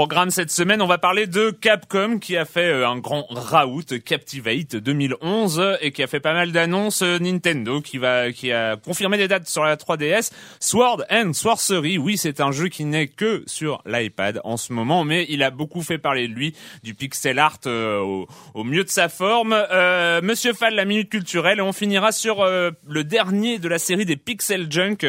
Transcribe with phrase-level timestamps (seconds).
[0.00, 3.84] Programme cette semaine, on va parler de Capcom qui a fait euh, un grand raout
[4.02, 8.78] Captivate 2011 et qui a fait pas mal d'annonces euh, Nintendo qui va qui a
[8.78, 10.30] confirmé des dates sur la 3DS.
[10.58, 15.04] Sword and Sorcery, oui, c'est un jeu qui n'est que sur l'iPad en ce moment,
[15.04, 18.84] mais il a beaucoup fait parler de lui, du pixel art euh, au, au, mieux
[18.84, 19.52] de sa forme.
[19.52, 24.06] Euh, Monsieur Fall, la minute culturelle, et on finira sur le dernier de la série
[24.06, 25.06] des Pixel Junk.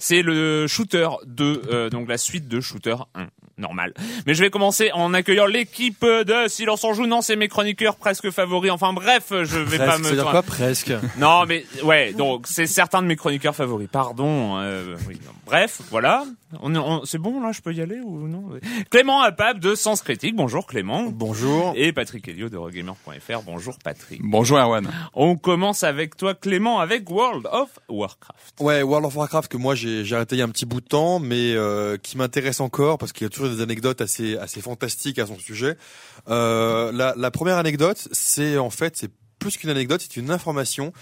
[0.00, 3.94] C'est le Shooter 2, donc la suite de Shooter 1 normal.
[4.26, 7.06] Mais je vais commencer en accueillant l'équipe de Silence en joue.
[7.06, 8.70] Non, c'est mes chroniqueurs presque favoris.
[8.70, 10.04] Enfin bref, je vais pas me.
[10.04, 13.88] C'est quoi presque Non, mais ouais, donc c'est certains de mes chroniqueurs favoris.
[13.90, 14.58] Pardon.
[14.58, 16.24] Euh, oui, Bref, voilà.
[16.62, 18.50] On, c'est bon là, je peux y aller ou non?
[18.90, 20.36] Clément Apap de Sens Critique.
[20.36, 21.04] Bonjour Clément.
[21.10, 21.72] Bonjour.
[21.76, 23.42] Et Patrick Helio de Regamer.fr.
[23.44, 24.20] Bonjour Patrick.
[24.22, 24.88] Bonjour Erwan.
[25.14, 28.54] On commence avec toi Clément avec World of Warcraft.
[28.60, 30.86] Ouais, World of Warcraft que moi j'ai arrêté il y a un petit bout de
[30.86, 34.60] temps, mais euh, qui m'intéresse encore parce qu'il y a toujours des anecdotes assez assez
[34.60, 35.76] fantastiques à son sujet.
[36.28, 40.92] Euh, la, la première anecdote, c'est en fait c'est plus qu'une anecdote, c'est une information.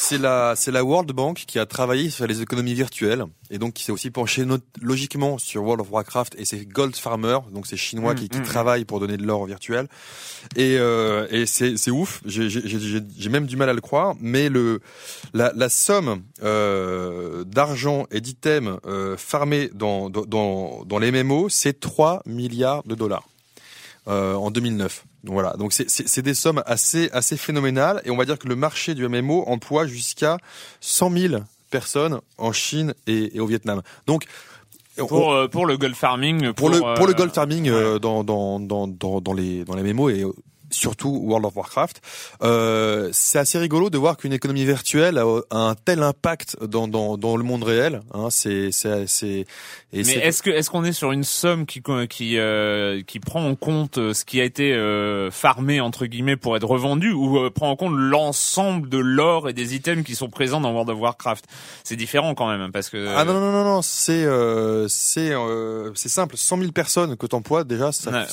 [0.00, 3.74] C'est la, c'est la World Bank qui a travaillé sur les économies virtuelles et donc
[3.74, 4.46] qui s'est aussi penché
[4.80, 8.42] logiquement sur World of Warcraft et c'est Gold Farmer, donc c'est chinois qui, qui mmh,
[8.42, 8.44] mmh.
[8.44, 9.88] travaillent pour donner de l'or virtuel.
[10.54, 12.22] Et, euh, et c'est, c'est ouf.
[12.24, 14.78] J'ai, j'ai, j'ai même du mal à le croire, mais le,
[15.34, 21.80] la, la somme euh, d'argent et d'items euh, farmés dans, dans, dans les MMO, c'est
[21.80, 23.26] 3 milliards de dollars.
[24.08, 25.04] Euh, en 2009.
[25.24, 28.94] Voilà, donc c'est des sommes assez assez phénoménales et on va dire que le marché
[28.94, 30.38] du MMO emploie jusqu'à
[30.80, 31.34] 100 000
[31.70, 33.82] personnes en Chine et, au Vietnam.
[34.06, 34.24] Donc
[34.96, 38.58] pour, euh, pour le gold farming pour, le pour le gold farming euh, dans, dans,
[38.60, 40.24] dans dans dans les dans les MMO et
[40.70, 42.00] surtout World of Warcraft.
[42.42, 47.16] Euh, c'est assez rigolo de voir qu'une économie virtuelle a un tel impact dans, dans,
[47.16, 48.00] dans le monde réel.
[48.12, 49.46] Hein, c'est c'est
[49.92, 53.54] mais est-ce que est-ce qu'on est sur une somme qui qui euh, qui prend en
[53.54, 57.50] compte euh, ce qui a été euh, farmé entre guillemets pour être revendu ou euh,
[57.50, 60.98] prend en compte l'ensemble de l'or et des items qui sont présents dans World of
[60.98, 61.46] Warcraft?
[61.84, 64.26] C'est différent quand même hein, parce que ah non non non non c'est
[64.88, 65.32] c'est
[65.94, 68.26] c'est simple 100 000 personnes que t'emploies déjà ça,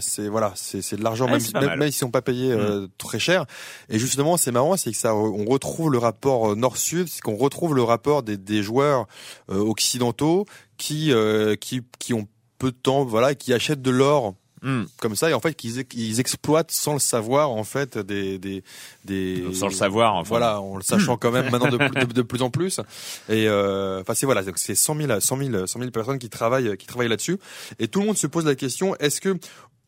[0.00, 2.88] c'est voilà c'est c'est de l'argent même, même, même s'ils sont pas payés mm.
[2.98, 3.46] très cher
[3.88, 7.74] et justement c'est marrant c'est que ça on retrouve le rapport nord-sud c'est qu'on retrouve
[7.74, 9.06] le rapport des des joueurs
[9.48, 10.46] occidentaux
[10.80, 12.26] qui euh, qui qui ont
[12.58, 14.84] peu de temps, voilà, qui achètent de l'or hmm.
[14.98, 18.62] comme ça et en fait qu'ils ils exploitent sans le savoir en fait des des
[19.04, 20.28] des sans le savoir enfin.
[20.28, 22.80] voilà en le sachant quand même maintenant de, de, plus en plus
[23.28, 26.76] et euh, enfin c'est voilà c'est 100 000 100 000 100 000 personnes qui travaillent
[26.76, 27.38] qui travaillent là-dessus
[27.78, 29.38] et tout le monde se pose la question est-ce que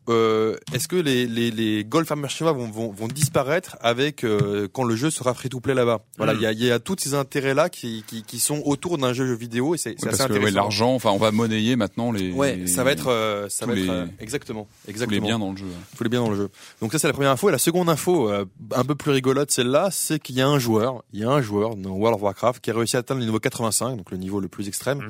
[0.09, 4.67] euh, est-ce que les, les, les gold farmers chinois vont, vont, vont disparaître avec euh,
[4.71, 6.01] quand le jeu sera free to play là-bas?
[6.17, 8.97] Voilà, il y, a, y a tous ces intérêts là qui, qui, qui sont autour
[8.97, 10.55] d'un jeu vidéo et c'est c'est Ouais, assez parce que ouais, intéressant.
[10.55, 12.31] l'argent, enfin, on va monnayer maintenant les.
[12.31, 15.25] Ouais, ça va être, euh, ça va être les- euh, exactement, tous les exactement.
[15.27, 15.65] biens dans le jeu.
[15.97, 16.49] Tous les biens dans le jeu.
[16.81, 17.49] Donc ça c'est la première info.
[17.49, 18.45] Et la seconde info, euh,
[18.75, 21.41] un peu plus rigolote celle-là, c'est qu'il y a un joueur, il y a un
[21.41, 24.17] joueur dans World of Warcraft qui a réussi à atteindre le niveau 85, donc le
[24.17, 25.07] niveau le plus extrême.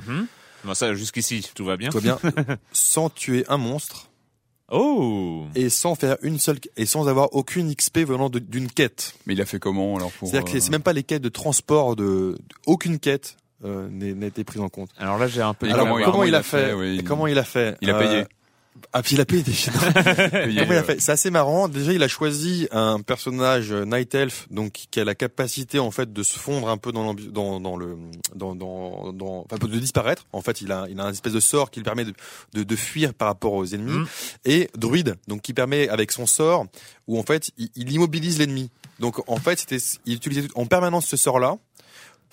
[0.66, 1.90] Bon, ça, jusqu'ici, tout va bien.
[1.90, 2.20] Tout va bien,
[2.72, 4.10] sans tuer un monstre
[4.76, 9.14] Oh et sans faire une seule et sans avoir aucune XP venant d'une quête.
[9.26, 11.22] Mais il a fait comment alors pour C'est-à-dire que euh, c'est même pas les quêtes
[11.22, 14.90] de transport de, de- aucune quête euh, n'a été prise en compte.
[14.98, 15.68] Alors là, j'ai un peu...
[15.72, 16.74] Alors comment comment, il- il a fait,
[17.06, 18.24] Comment il a fait Il a Euh, payé.
[18.92, 19.42] Ah puis il a payé
[20.78, 21.00] a euh, fait?
[21.00, 21.68] C'est assez marrant.
[21.68, 25.92] Déjà, il a choisi un personnage euh, Night Elf, donc qui a la capacité en
[25.92, 27.98] fait de se fondre un peu dans l'ambi- dans, dans le
[28.36, 30.26] dans dans dans enfin de disparaître.
[30.34, 32.14] En fait, il a il a un espèce de sort qui lui permet de
[32.54, 34.08] de, de fuir par rapport aux ennemis Mm.
[34.46, 36.66] et druide, donc qui permet avec son sort
[37.08, 38.70] où en fait il, il immobilise l'ennemi.
[39.00, 41.58] Donc en fait, c'était il utilisait en permanence ce sort là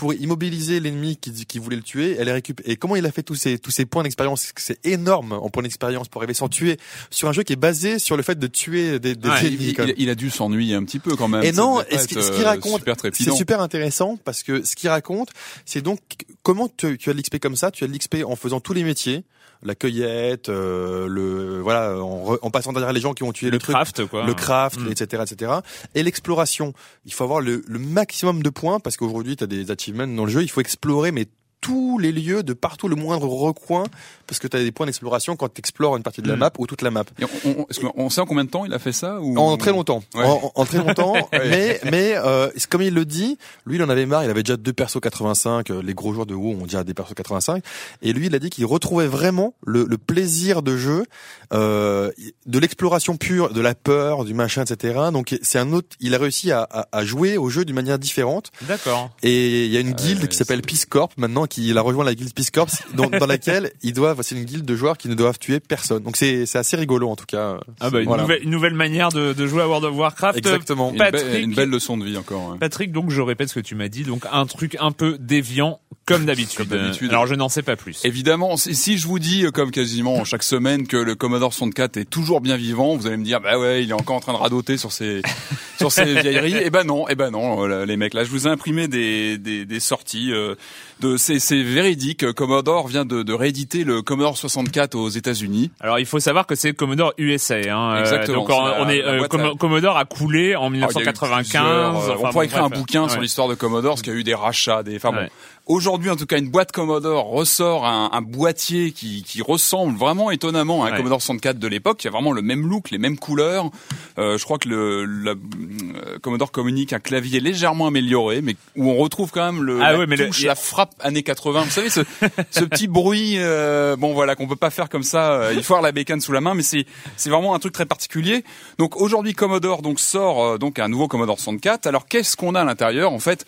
[0.01, 2.71] pour immobiliser l'ennemi qui, qui voulait le tuer, elle est récupérée.
[2.73, 4.51] Et comment il a fait tous ces tous ces points d'expérience?
[4.57, 6.79] C'est énorme en points d'expérience pour arriver sans tuer
[7.11, 9.75] sur un jeu qui est basé sur le fait de tuer des, des Ouais, ennemis.
[9.79, 11.43] il, il- a dû s'ennuyer un petit peu quand même.
[11.45, 12.83] Et non, et ce qu'il euh, raconte,
[13.13, 15.29] C'est super intéressant parce que ce qu'il raconte,
[15.67, 16.01] c'est donc
[16.43, 17.71] comment tu, tu as de l'XP comme ça.
[17.71, 19.25] Tu as de l'XP en faisant tous les métiers,
[19.63, 23.47] la cueillette, euh, le voilà, en, re- en passant derrière les gens qui ont tué
[23.47, 24.25] le le, truc, craft, quoi.
[24.25, 24.89] le craft, Mm.
[24.93, 25.53] etc., etc.
[25.95, 26.73] Et l'exploration.
[27.05, 30.25] Il faut avoir le, le maximum de points parce qu'aujourd'hui, tu as des achievements dans
[30.25, 30.43] le jeu.
[30.43, 31.27] Il faut explorer, mais
[31.61, 33.85] tous les lieux de partout, le moindre recoin,
[34.31, 36.39] parce que tu as des points d'exploration quand tu explores une partie de la Mm.
[36.39, 37.05] map ou toute la map.
[37.19, 39.21] Et on, on- est-ce qu'on- on sait en combien de temps il a fait ça
[39.21, 39.37] ou...
[39.37, 40.03] En très longtemps.
[40.15, 40.25] Ouais.
[40.55, 41.15] En, très longtemps.
[41.33, 43.37] Mais mais euh, comme il le dit,
[43.67, 44.23] lui il en avait marre.
[44.25, 45.71] Il avait déjà deux persos 85.
[45.71, 47.63] euh, Les gros joueurs de WoW ont déjà des persos 85.
[48.03, 51.05] Et lui il a dit qu'il retrouvait vraiment le, le plaisir de jeu,
[51.53, 52.11] euh,
[52.47, 54.99] de l'exploration pure, de la peur, du machin, etc.
[55.13, 55.89] Donc c'est un autre.
[56.01, 58.51] Il a réussi à, à, à jouer au jeu d'une manière différente.
[58.63, 59.11] D'accord.
[59.23, 61.81] Et il y a une guilde ouais, qui s'appelle Peace Corp maintenant, qui il a
[61.83, 64.20] rejoint la guilde Peace Corps, dans, dans laquelle ils doivent.
[64.23, 66.03] C'est une guilde de joueurs qui ne doivent tuer personne.
[66.03, 67.59] Donc c'est c'est assez rigolo en tout cas.
[67.81, 68.23] Ah bah, une, Voilà.
[68.23, 70.39] nouvelle, une nouvelle manière de, de jouer à World of Warcraft.
[70.39, 70.91] Exactement.
[70.93, 71.25] Une, Patrick.
[71.25, 72.51] belle, une belle leçon de vie encore.
[72.53, 72.59] ouais.
[72.59, 75.81] Patrick, donc je répète ce que tu m'as dit, donc un truc un peu déviant
[76.11, 76.73] comme d'habitude.
[77.11, 78.05] Alors je n'en sais pas plus.
[78.05, 81.97] Évidemment, si, si je vous dis, euh, comme quasiment chaque semaine, que le Commodore 64
[81.97, 84.33] est toujours bien vivant, vous allez me dire, bah ouais, il est encore en train
[84.33, 85.23] de radoter sur ses,
[85.79, 86.57] sur ses vieilleries.
[86.63, 88.15] Eh ben non, eh ben non, euh, les mecs.
[88.15, 90.33] Là, je vous ai imprimé des, des, des sorties.
[90.33, 90.55] euh,
[91.01, 92.31] de, c'est, c'est véridique.
[92.33, 95.71] Commodore vient de, de rééditer le Commodore 64 aux États-Unis.
[95.81, 97.57] Alors il faut savoir que c'est Commodore USA.
[97.57, 101.15] Hein, Exactement, donc on, est euh, Commodore a coulé en Alors, il y a eu
[101.15, 101.63] 1995.
[101.63, 104.13] plusieurs, euh, enfin, on bon, pourrait écrire un bouquin sur l'histoire de Commodore, parce qu'il
[104.13, 104.97] y a eu des rachats, des.
[104.97, 105.29] Enfin bon.
[105.71, 110.33] Aujourd'hui, en tout cas, une boîte Commodore ressort un, un boîtier qui, qui ressemble vraiment
[110.33, 110.97] étonnamment à un Ouais.
[110.97, 113.71] Commodore 64 de l'époque, qui a vraiment le même look, les mêmes couleurs.
[114.19, 118.91] Euh, je crois que le la, euh, Commodore communique un clavier légèrement amélioré, mais où
[118.91, 121.63] on retrouve quand même le, Ah la ouais, mais le- touche, la frappe années 80.
[121.63, 122.01] Vous savez, ce,
[122.51, 125.35] ce petit bruit, euh, bon voilà, qu'on peut pas faire comme ça.
[125.35, 126.85] euh, il faut avoir la bécane sous la main, mais c'est
[127.17, 128.43] c'est vraiment un truc très particulier.
[128.79, 131.87] Donc aujourd'hui, Commodore donc sort euh, donc un nouveau Commodore 64.
[131.87, 133.13] Alors qu'est-ce qu'on a à l'intérieur?
[133.13, 133.47] En fait.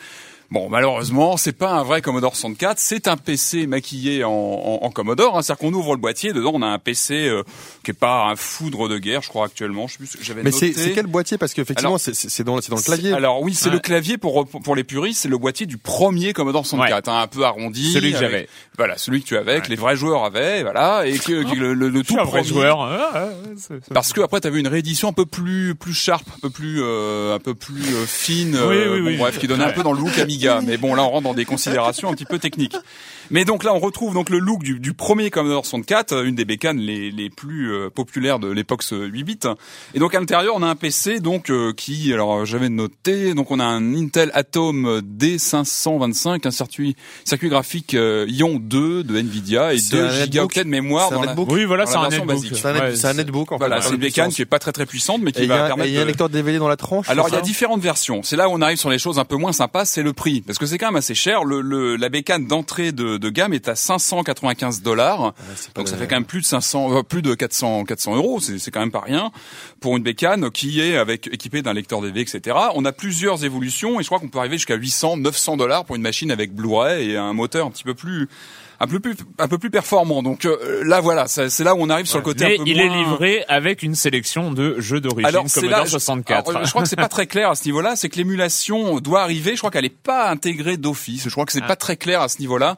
[0.53, 4.91] Bon, malheureusement, c'est pas un vrai Commodore 64, c'est un PC maquillé en, en, en
[4.91, 5.39] Commodore.
[5.39, 5.41] Hein.
[5.43, 7.43] C'est-à-dire qu'on ouvre le boîtier, dedans on a un PC euh,
[7.83, 9.87] qui est pas un foudre de guerre, je crois actuellement.
[9.87, 10.75] Je sais plus ce que j'avais Mais noté.
[10.75, 11.39] c'est c'est quel boîtier?
[11.39, 13.15] Parce qu'effectivement, Alors, c'est c'est- c'est dans, c'est dans le clavier.
[13.15, 13.77] Alors oui, c'est Ouais.
[13.77, 17.27] le clavier pour, pour les puristes, c'est le boîtier du premier Commodore 64, hein, un
[17.29, 17.91] peu arrondi.
[17.91, 18.47] Celui que j'avais.
[18.77, 19.71] Voilà, celui que tu avais, que Ouais.
[19.71, 22.41] les vrais joueurs avaient, voilà, et que, que le, le, le tout suis un vrai
[22.43, 22.83] premier- joueur.
[22.83, 26.41] Ah, ah, c'est- Parce que après t'avais une réédition un peu plus plus sharp, un
[26.43, 29.17] peu plus euh, un peu plus euh, fine, Oui, euh, oui, bon, oui.
[29.17, 29.73] bref, qui donnait un Ouais.
[29.73, 30.42] peu dans le look Amiga.
[30.65, 32.77] Mais bon, là on rentre dans des considérations un petit peu techniques.
[33.31, 36.35] Mais donc là on retrouve donc le look du, du premier Commodore 64, euh, une
[36.35, 39.39] des bécanes les les plus euh, populaires de l'époque ce 8 bits.
[39.95, 43.51] Et donc à l'intérieur on a un PC donc euh, qui alors j'avais noté donc
[43.51, 49.73] on a un Intel Atom D525, un circuit circuit graphique euh, Ion 2 de Nvidia
[49.75, 50.25] et C'est 2 un netbook.
[50.25, 51.49] gigaoctets de mémoire C'est un dans la netbook.
[51.53, 52.43] Oui, voilà, dans c'est la un version netbook.
[52.43, 52.57] basique.
[52.57, 53.67] C'est un, net- Ouais, c'est un netbook en fait.
[53.67, 55.63] voilà, c'est une bécane qui est pas très très puissante, mais Et qui y, va
[55.63, 56.09] a et permettre il y a un de...
[56.09, 57.09] lecteur DVD dans la tranche.
[57.09, 58.23] Alors il y a différentes versions.
[58.23, 60.41] C'est là où on arrive sur les choses un peu moins sympas, c'est le prix,
[60.41, 61.43] parce que c'est quand même assez cher.
[61.45, 65.33] Le, le- la bécane d'entrée de, de gamme est à 595 dollars,
[65.75, 68.39] pas donc ça fait quand même plus de 500, euh, plus de 400, 400 euros.
[68.41, 69.33] C'est c'est quand même pas rien
[69.81, 72.57] pour une bécane qui est avec équipée d'un lecteur DV, etc.
[72.75, 75.97] On a plusieurs évolutions et je crois qu'on peut arriver jusqu'à 800, 900 dollars pour
[75.97, 78.29] une machine avec Blu-ray et un moteur un petit peu plus
[78.83, 80.23] un peu plus un peu plus performant.
[80.25, 82.69] Donc euh, là voilà, c'est là où on arrive sur le côté Mais un peu
[82.71, 82.85] il moins...
[82.85, 86.51] est livré avec une sélection de jeux d'origine Alors c'est Commodore là, je- 64.
[86.51, 87.95] alors, je crois que c'est pas très clair à ce niveau-là.
[87.95, 89.53] C'est que l'émulation doit arriver.
[89.53, 91.25] Je crois qu'elle est pas intégrée d'office.
[91.25, 91.69] Je crois que c'est Ah.
[91.69, 92.77] pas très clair à ce niveau-là.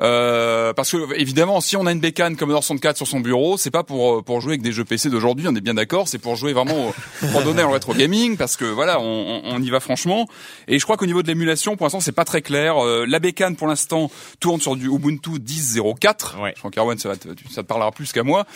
[0.00, 3.70] Euh, parce que évidemment, si on a une bécane Commodore 64 sur son bureau, c'est
[3.70, 5.46] pas pour euh, pour jouer avec des jeux PC d'aujourd'hui.
[5.48, 6.08] On est bien d'accord.
[6.08, 6.94] C'est pour jouer vraiment au,
[7.32, 10.28] pour donner en rétro gaming parce que voilà, on, on, on y va franchement.
[10.68, 12.78] Et je crois qu'au niveau de l'émulation, pour l'instant, c'est pas très clair.
[12.84, 16.40] Euh, la bécane pour l'instant tourne sur du Ubuntu 10.04.
[16.40, 16.52] Ouais.
[16.54, 17.12] Je crois qu'Arwen, ça,
[17.50, 18.46] ça te parlera plus qu'à moi.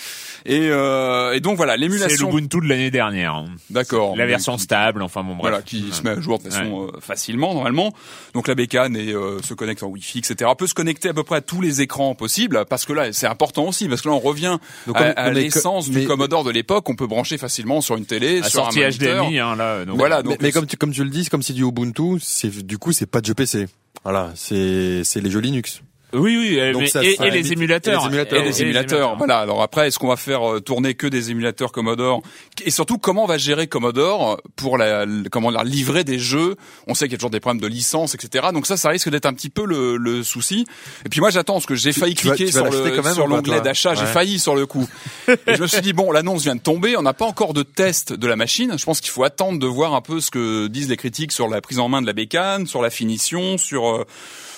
[0.46, 2.30] Et, euh, et donc voilà, C'est l'émulation.
[2.30, 3.34] l'Ubuntu de l'année dernière.
[3.34, 3.46] hein.
[3.70, 4.16] D'accord.
[4.16, 5.40] La version stable, enfin bon bref.
[5.40, 7.92] voilà, qui se met à jour de façon euh, facilement normalement.
[8.34, 10.50] Donc la bécane et euh, se connecte en Wi-Fi, etc.
[10.56, 13.26] peut se connecter à peu près à tous les écrans possibles, parce que là c'est
[13.26, 16.50] important aussi, parce que là on revient Donc, à, mais- l'essence mais- du Commodore de
[16.50, 16.88] l'époque.
[16.88, 19.24] On peut brancher facilement sur une télé, À sur un moniteur.
[19.24, 19.84] HDMI, hein, là.
[19.84, 21.64] donc- Voilà, mais, donc mais comme tu comme tu le dis, c'est comme si du
[21.64, 23.66] Ubuntu, c'est du coup c'est pas de jeu PC.
[24.04, 25.80] Voilà, c'est c'est les jeux Linux.
[26.14, 28.00] Oui, oui, euh, Donc mais- ça et, les émulateurs.
[28.02, 28.40] et les émulateurs.
[28.42, 29.38] Et les émulateurs, voilà.
[29.38, 32.22] Alors après, est-ce qu'on va faire euh, tourner que des émulateurs Commodore
[32.64, 36.56] Et surtout, comment on va gérer Commodore pour la, la- comment leur livrer des jeux?
[36.86, 38.46] On sait qu'il y a toujours des problèmes de licence, etc.
[38.52, 40.66] Donc ça, ça risque d'être un petit peu le, le souci.
[41.04, 43.28] Et puis moi, j'attends parce que j'ai failli tu cliquer tu vas sur le même
[43.28, 43.94] l'onglet d'achat.
[43.94, 44.88] J'ai failli sur le coup.
[45.28, 46.96] Et je me suis dit bon, l'annonce vient de tomber.
[46.96, 48.74] On n'a pas encore de test de la machine.
[48.78, 51.48] Je pense qu'il faut attendre de voir un peu ce que disent les critiques sur
[51.48, 54.04] la prise en main de la bécane, sur la finition, sur euh,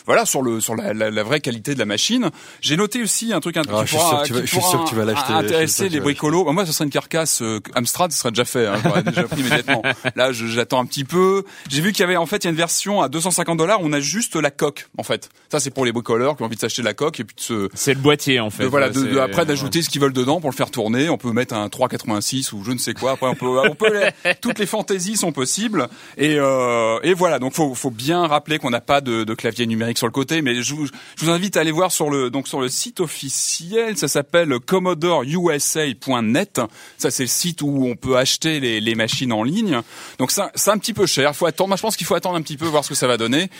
[0.06, 2.30] voilà, sur le sur la, la, la vraie qualité de la machine.
[2.60, 4.40] J'ai noté aussi un truc un Ah, qui je suis pourra- sûr que tu vas-
[4.40, 6.44] qui je suis pourra sûr que tu vas l'acheter, Intéresser les bricolos.
[6.44, 8.66] Bah, moi, ce serait une carcasse euh, Amstrad, ce serait déjà fait.
[8.66, 9.82] Hein, j'aurais déjà pris immédiatement.
[10.14, 11.44] Là, j'attends un petit peu.
[11.68, 13.78] J'ai vu qu'il y avait en fait, il y a une version à 250 dollars.
[13.82, 15.28] On a juste la coque, en fait.
[15.50, 17.40] Ça, c'est pour les bricoleurs qui ont envie de s'acheter la coque et puis de
[17.40, 18.62] se C'est le boîtier en fait.
[18.64, 21.08] de, voilà, de, de- après d'ajouter ce qu'ils veulent dedans pour le faire tourner.
[21.08, 23.12] On peut mettre un 386 ou je ne sais quoi.
[23.12, 23.92] Après, on peut, on peut
[24.24, 25.88] les- toutes les fantaisies sont possibles.
[26.16, 27.38] Et, euh, et voilà.
[27.38, 30.42] Donc, faut, faut bien rappeler qu'on n'a pas de, de clavier numérique sur le côté.
[30.42, 33.00] Mais je vous, je vous invite à aller voir sur le, donc sur le site
[33.00, 33.96] officiel.
[33.96, 36.60] Ça s'appelle CommodoreUSA.net.
[36.98, 39.80] Ça, c'est le site où on peut acheter les, les machines en ligne.
[40.18, 41.34] Donc, c'est un petit peu cher.
[41.34, 41.68] Faut attendre.
[41.68, 43.50] Moi, je pense qu'il faut attendre un petit peu voir ce que ça va donner.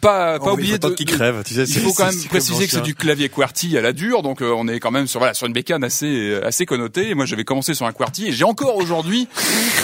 [0.00, 2.24] Pas, pas Oh, il oublier de, qu'il crève, tu sais, il c'est- faut quand même
[2.28, 5.06] préciser que c'est du clavier QWERTY à la dure, donc euh, on est quand même
[5.06, 7.08] sur voilà sur une bécane assez euh, assez connotée.
[7.10, 9.28] Et moi, j'avais commencé sur un QWERTY et j'ai encore aujourd'hui,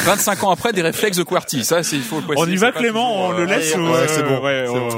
[0.04, 1.64] 25 ans après, des réflexes de QWERTY.
[1.64, 2.49] Ça, c'est il faut le préciser.
[2.49, 3.75] On y va Clément, on le euh, laisse.
[3.75, 4.88] ouais, au- c'est bon, ouais, au-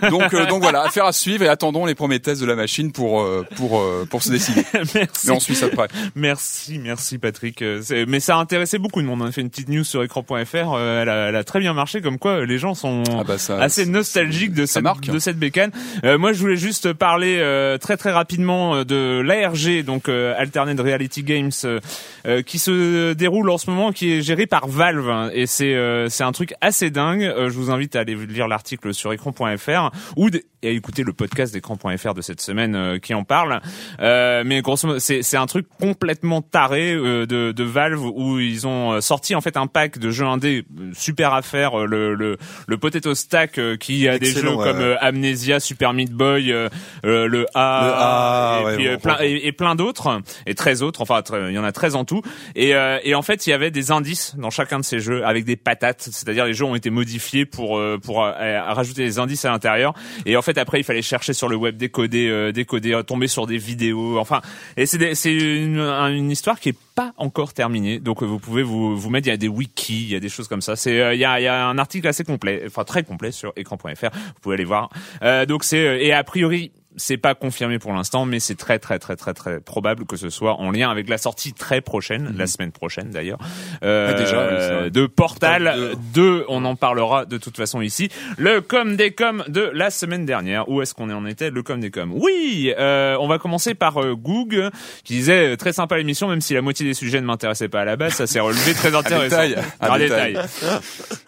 [0.00, 0.08] bon.
[0.10, 2.92] Donc euh, donc voilà, affaire à suivre et attendons les premiers tests de la machine
[2.92, 4.64] pour euh, pour euh, pour se décider.
[4.94, 5.26] Merci.
[5.26, 5.88] Mais on suit ça de près.
[6.14, 7.62] Merci, merci Patrick.
[7.62, 9.22] Euh, c'est- Mais ça a intéressé beaucoup de monde.
[9.22, 10.34] On a fait une petite news sur écran.fr.
[10.54, 13.24] euh, Elle a, elle a très bien marché, comme quoi euh, les gens sont Ah
[13.24, 15.06] bah ça- assez nostalgiques de cette, marque.
[15.06, 15.70] de cette bécane.
[16.04, 20.34] Euh, moi, je voulais juste parler euh, très très rapidement euh, de l'ARG, donc euh,
[20.36, 21.80] Alternate Reality Games, euh,
[22.26, 25.74] euh, qui se déroule en ce moment, qui est géré par Valve, hein, et c'est
[25.74, 27.22] euh, c'est un truc assez dingue.
[27.22, 30.28] Euh, je vous invite à aller lire l'article sur écran.fr ou
[30.62, 33.60] et à écouter le podcast d'écran.fr de cette semaine qui en parle.
[34.00, 38.40] Euh, mais grosso modo, c'est c'est un truc complètement taré euh, de, de Valve où
[38.40, 40.64] ils ont sorti en fait un pack de jeux indés
[40.94, 44.64] super à faire, le le, le Potato Stack qui a des Excellent, jeux ouais.
[44.64, 46.68] comme euh, Amnesia, Super Meat Boy, euh,
[47.04, 49.22] euh, le A, Le A, et, ouais, puis, bon, euh, plein, bon.
[49.22, 51.00] et, et plein d'autres et 13 autres.
[51.02, 52.22] Enfin, il y en a 13 en tout.
[52.54, 55.24] Et, euh, et en fait, il y avait des indices dans chacun de ces jeux
[55.24, 58.32] avec des patates, c'est-à-dire les jeux ont été modifiés pour euh, pour euh,
[58.72, 59.94] rajouter des indices à l'intérieur.
[60.26, 63.26] Et en fait, après, il fallait chercher sur le web, décoder, euh, décoder, euh, tomber
[63.28, 64.18] sur des vidéos.
[64.18, 64.40] Enfin,
[64.76, 68.00] et c'est une, un- une histoire qui est pas encore terminée.
[68.00, 69.28] Donc, euh, vous pouvez vous vous mettre.
[69.28, 70.74] Il y a des wikis, il y a des choses comme ça.
[70.74, 73.30] C'est euh, il y a il y a un article assez complet, enfin très complet
[73.30, 74.10] sur écran.fr.
[74.12, 74.90] Vous pouvez aller voir.
[75.22, 78.78] Euh, donc c'est euh, et a priori c'est pas confirmé pour l'instant, mais c'est très
[78.78, 82.34] très très très très probable que ce soit en lien avec la sortie très prochaine,
[82.36, 83.38] la semaine prochaine d'ailleurs,
[83.82, 84.90] euh, Ah, déjà, oui, c'est vrai.
[84.90, 86.44] de Portal Portal 2.
[86.48, 88.08] On en parlera de toute façon ici.
[88.36, 90.68] Le com des com de la semaine dernière.
[90.68, 92.12] Où est-ce qu'on en était Le com des com.
[92.14, 94.68] Oui, euh, on va commencer par euh, Goog
[95.04, 97.80] qui disait euh, très sympa l'émission, même si la moitié des sujets ne m'intéressaient pas
[97.82, 98.14] à la base.
[98.14, 99.24] Ça s'est relevé très intéressant.
[99.42, 100.32] détail, un Un détail.
[100.34, 100.48] détail.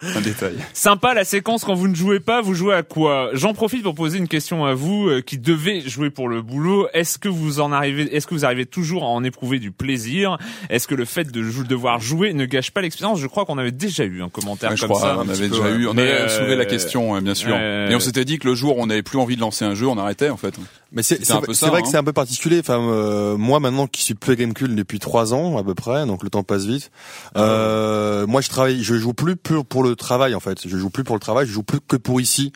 [0.15, 0.53] Un détail.
[0.73, 3.29] Sympa la séquence quand vous ne jouez pas, vous jouez à quoi?
[3.33, 6.87] J'en profite pour poser une question à vous euh, qui devez jouer pour le boulot.
[6.93, 10.37] Est-ce que vous en arrivez est-ce que vous arrivez toujours à en éprouver du plaisir?
[10.69, 13.19] Est-ce que le fait de jou- devoir jouer ne gâche pas l'expérience?
[13.19, 15.17] Je crois qu'on avait déjà eu un commentaire Ouais, je comme crois, ça.
[15.17, 17.53] on avait peu, déjà eu, on avait euh, soulevé la question, ouais, bien sûr.
[17.53, 19.63] euh, Et on s'était dit que le jour où on n'avait plus envie de lancer
[19.65, 20.55] un jeu, on arrêtait en fait.
[20.91, 21.81] Mais c'est vrai hein.
[21.81, 22.59] que c'est un peu particulier.
[22.59, 26.23] Enfin, euh, moi maintenant qui suis plus Gamecube depuis trois ans à peu près, donc
[26.23, 26.91] le temps passe vite.
[27.37, 30.67] Euh, moi, je travaille, je joue plus pour, pour le travail en fait.
[30.67, 32.51] Je joue plus pour le travail, je joue plus que pour ici,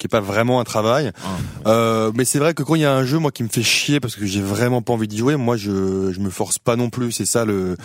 [0.00, 1.12] qui est pas vraiment un travail.
[1.22, 1.68] Ah.
[1.68, 3.62] Euh, mais c'est vrai que quand il y a un jeu moi qui me fait
[3.62, 6.74] chier parce que j'ai vraiment pas envie d'y jouer, moi je je me force pas
[6.74, 7.12] non plus.
[7.12, 7.76] C'est ça le.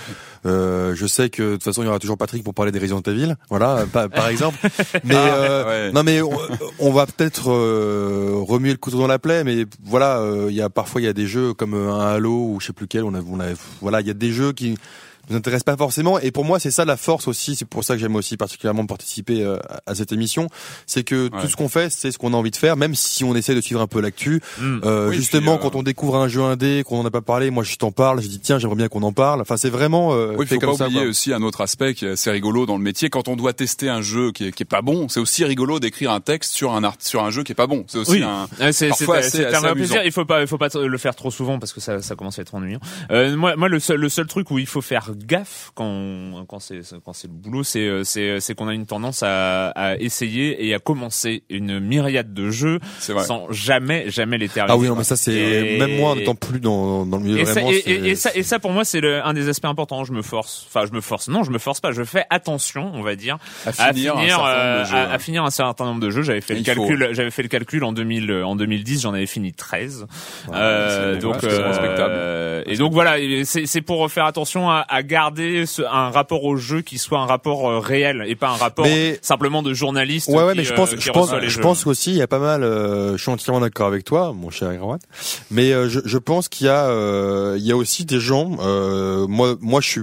[0.46, 2.80] Euh, je sais que de toute façon il y aura toujours Patrick pour parler des
[2.80, 4.58] Resident Evil, voilà par, par exemple.
[5.04, 5.92] Mais Ah, euh, ouais.
[5.92, 6.32] non mais on,
[6.80, 10.62] on va peut-être euh, remuer le couteau dans la plaie, mais voilà euh, il y
[10.62, 12.88] a parfois il y a des jeux comme euh, un Halo ou je sais plus
[12.88, 13.04] quel.
[13.04, 13.48] On a on a
[13.82, 14.78] voilà il y a des jeux qui
[15.30, 17.96] nous intéressent pas forcément et pour moi c'est ça la force aussi c'est pour ça
[17.96, 20.48] que j'aime aussi particulièrement participer euh, à, cette émission
[20.86, 21.42] c'est que Ouais.
[21.42, 23.56] tout ce qu'on fait c'est ce qu'on a envie de faire même si on essaie
[23.56, 24.80] de suivre un peu l'actu Mm.
[24.84, 27.22] euh, Oui, justement puis, euh, quand on découvre un jeu indé qu'on en a pas
[27.22, 29.70] parlé moi je t'en parle je dis tiens j'aimerais bien qu'on en parle enfin c'est
[29.70, 31.10] vraiment euh, Oui, fait faut comme pas ça oublier quoi.
[31.10, 33.10] aussi un autre aspect qui est assez rigolo dans le métier.
[33.10, 35.80] Quand on doit tester un jeu qui est, qui est pas bon, c'est aussi rigolo
[35.80, 37.84] d'écrire un texte sur un art, sur un jeu qui est pas bon.
[37.88, 38.24] C'est aussi Oui.
[38.24, 38.48] un.
[38.72, 40.02] C'est un plaisir.
[40.06, 42.40] Il faut pas, il faut pas le faire trop souvent parce que ça, ça commence
[42.40, 42.80] à être ennuyant.
[43.12, 46.60] Euh, moi, moi, le seul, le seul truc où il faut faire gaffe quand, quand
[46.60, 49.96] c'est, quand c'est le boulot, c'est, euh, c'est, c'est qu'on a une tendance à, à
[49.98, 54.74] essayer et à commencer une myriade de jeux sans jamais, jamais les terminer.
[54.74, 57.40] ah oui non mais ça c'est Et- même moi n'étant plus dans dans le milieu
[57.40, 59.34] et ça, vraiment et, c'est- et- et ça, et ça pour moi c'est le- un
[59.34, 60.04] des aspects importants.
[60.04, 61.28] Je me force, enfin je me force.
[61.28, 61.92] Non, je me force pas.
[61.92, 65.06] Je fais attention, on va dire, À finir, un certain nombre euh, de jeux, à,
[65.08, 65.14] ouais.
[65.14, 66.22] à finir un certain nombre de jeux.
[66.24, 69.14] J'avais fait Et le calcul, j'avais fait le calcul en 2000, euh, en 2010, j'en
[69.14, 70.06] avais fini 13.
[70.48, 75.04] Ouais, Euh, donc euh, et donc voilà, et c'est c'est pour faire attention à, à
[75.06, 78.56] garder ce, un rapport au jeu qui soit un rapport euh, réel et pas un
[78.58, 80.28] rapport Mais- simplement de journaliste.
[80.30, 81.30] Ouais, ouais, qui, mais je euh, pense, qui je pense,
[81.80, 82.64] je qu'aussi il y a pas mal.
[82.64, 85.00] euh, je suis entièrement d'accord avec toi, mon cher Erwan.
[85.52, 88.58] Mais euh, je, je pense qu'il y a, euh, il y a aussi des gens.
[88.60, 90.02] euh, moi, moi, je suis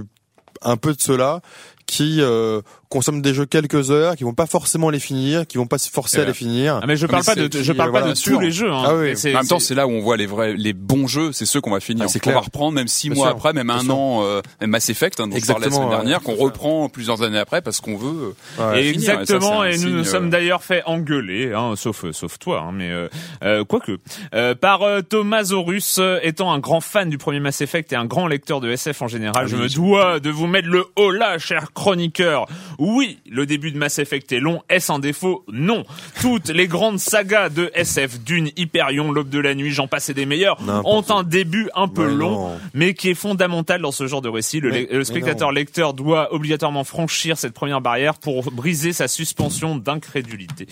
[0.61, 1.41] un peu de ceux-là
[1.85, 2.61] qui euh,
[2.93, 5.89] consomment des jeux quelques heures, qui vont pas forcément les finir, qui vont pas se
[5.89, 6.79] forcer C'est à les finir.
[6.81, 8.17] Ah, mais je Ah, parle mais pas de, qui, je parle euh, pas voilà, de
[8.17, 8.33] sûr.
[8.35, 8.71] tous les jeux.
[8.71, 8.83] Hein.
[8.85, 9.13] Ah oui.
[9.15, 11.45] En même temps, c'est- c'est là où on voit les vrais, les bons jeux, c'est
[11.45, 12.05] ceux qu'on va finir.
[12.05, 13.35] Ah, c'est qu'on va reprendre même six mois sûr.
[13.35, 13.95] après, même un sûr.
[13.97, 15.95] an, euh, même Mass Effect, hein, dont je parlais la semaine ouais.
[15.95, 18.35] dernière, qu'on reprend plusieurs années après parce qu'on veut.
[18.59, 18.83] euh, Ouais.
[18.85, 22.05] Et finir, et ça, exactement, et, nous nous euh, sommes d'ailleurs fait engueuler, hein, sauf
[22.11, 23.07] sauf toi, hein, mais euh,
[23.43, 23.97] euh, quoique,
[24.35, 27.95] euh, par euh, Thomas Zorus, euh, étant un grand fan du premier Mass Effect et
[27.95, 30.45] un grand lecteur de SF en général, Ah je oui, me je- dois de vous
[30.47, 32.45] mettre le haut là, cher chroniqueur.
[32.85, 35.85] Oui, le début de Mass Effect est long, est-ce un défaut Non.
[36.19, 40.13] Toutes les grandes sagas de SF, Dune, Hyperion, L'Aube de la Nuit, j'en passe et
[40.13, 42.57] des meilleurs, ont un début un peu Mais long, non.
[42.73, 44.59] mais qui est fondamental dans ce genre de récit.
[44.59, 49.07] Le, Mais- le mais spectateur lecteur doit obligatoirement franchir cette première barrière pour briser sa
[49.07, 50.67] suspension d'incrédulité.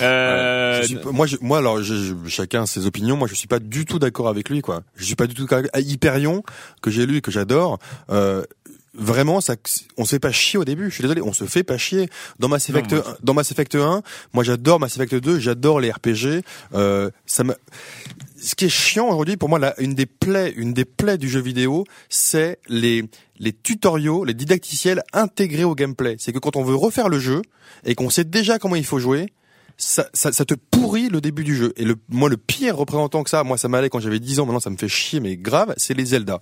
[0.00, 3.16] Euh, suis moi, je, moi, alors, je- chacun ses opinions.
[3.16, 4.82] Moi, je suis pas du tout d'accord avec lui, quoi.
[4.96, 5.58] Je suis pas du tout d'accord.
[5.58, 6.42] avec- Hyperion,
[6.80, 7.78] que j'ai lu et que j'adore.
[8.10, 8.42] Euh,
[8.94, 9.56] Vraiment, ça,
[9.96, 10.90] on se fait pas chier au début.
[10.90, 12.10] Je suis désolé, on se fait pas chier.
[12.38, 14.02] Dans Mass Non, Effect, moi, 1, dans Mass Effect 1,
[14.34, 16.42] moi j'adore Mass Effect 2, j'adore les RPG.
[16.74, 17.54] Euh, ça me,
[18.36, 21.28] ce qui est chiant aujourd'hui, pour moi, la, une des plaies, une des plaies du
[21.28, 23.04] jeu vidéo, c'est les
[23.38, 26.16] les tutoriaux, les didacticiels intégrés au gameplay.
[26.18, 27.42] C'est que quand on veut refaire le jeu
[27.84, 29.32] et qu'on sait déjà comment il faut jouer,
[29.76, 31.72] ça, ça, ça te pourrit le début du jeu.
[31.76, 34.46] Et le, moi, le pire représentant que ça, moi, ça m'allait quand j'avais 10 ans,
[34.46, 36.40] maintenant ça me fait chier, mais grave, c'est les Zelda.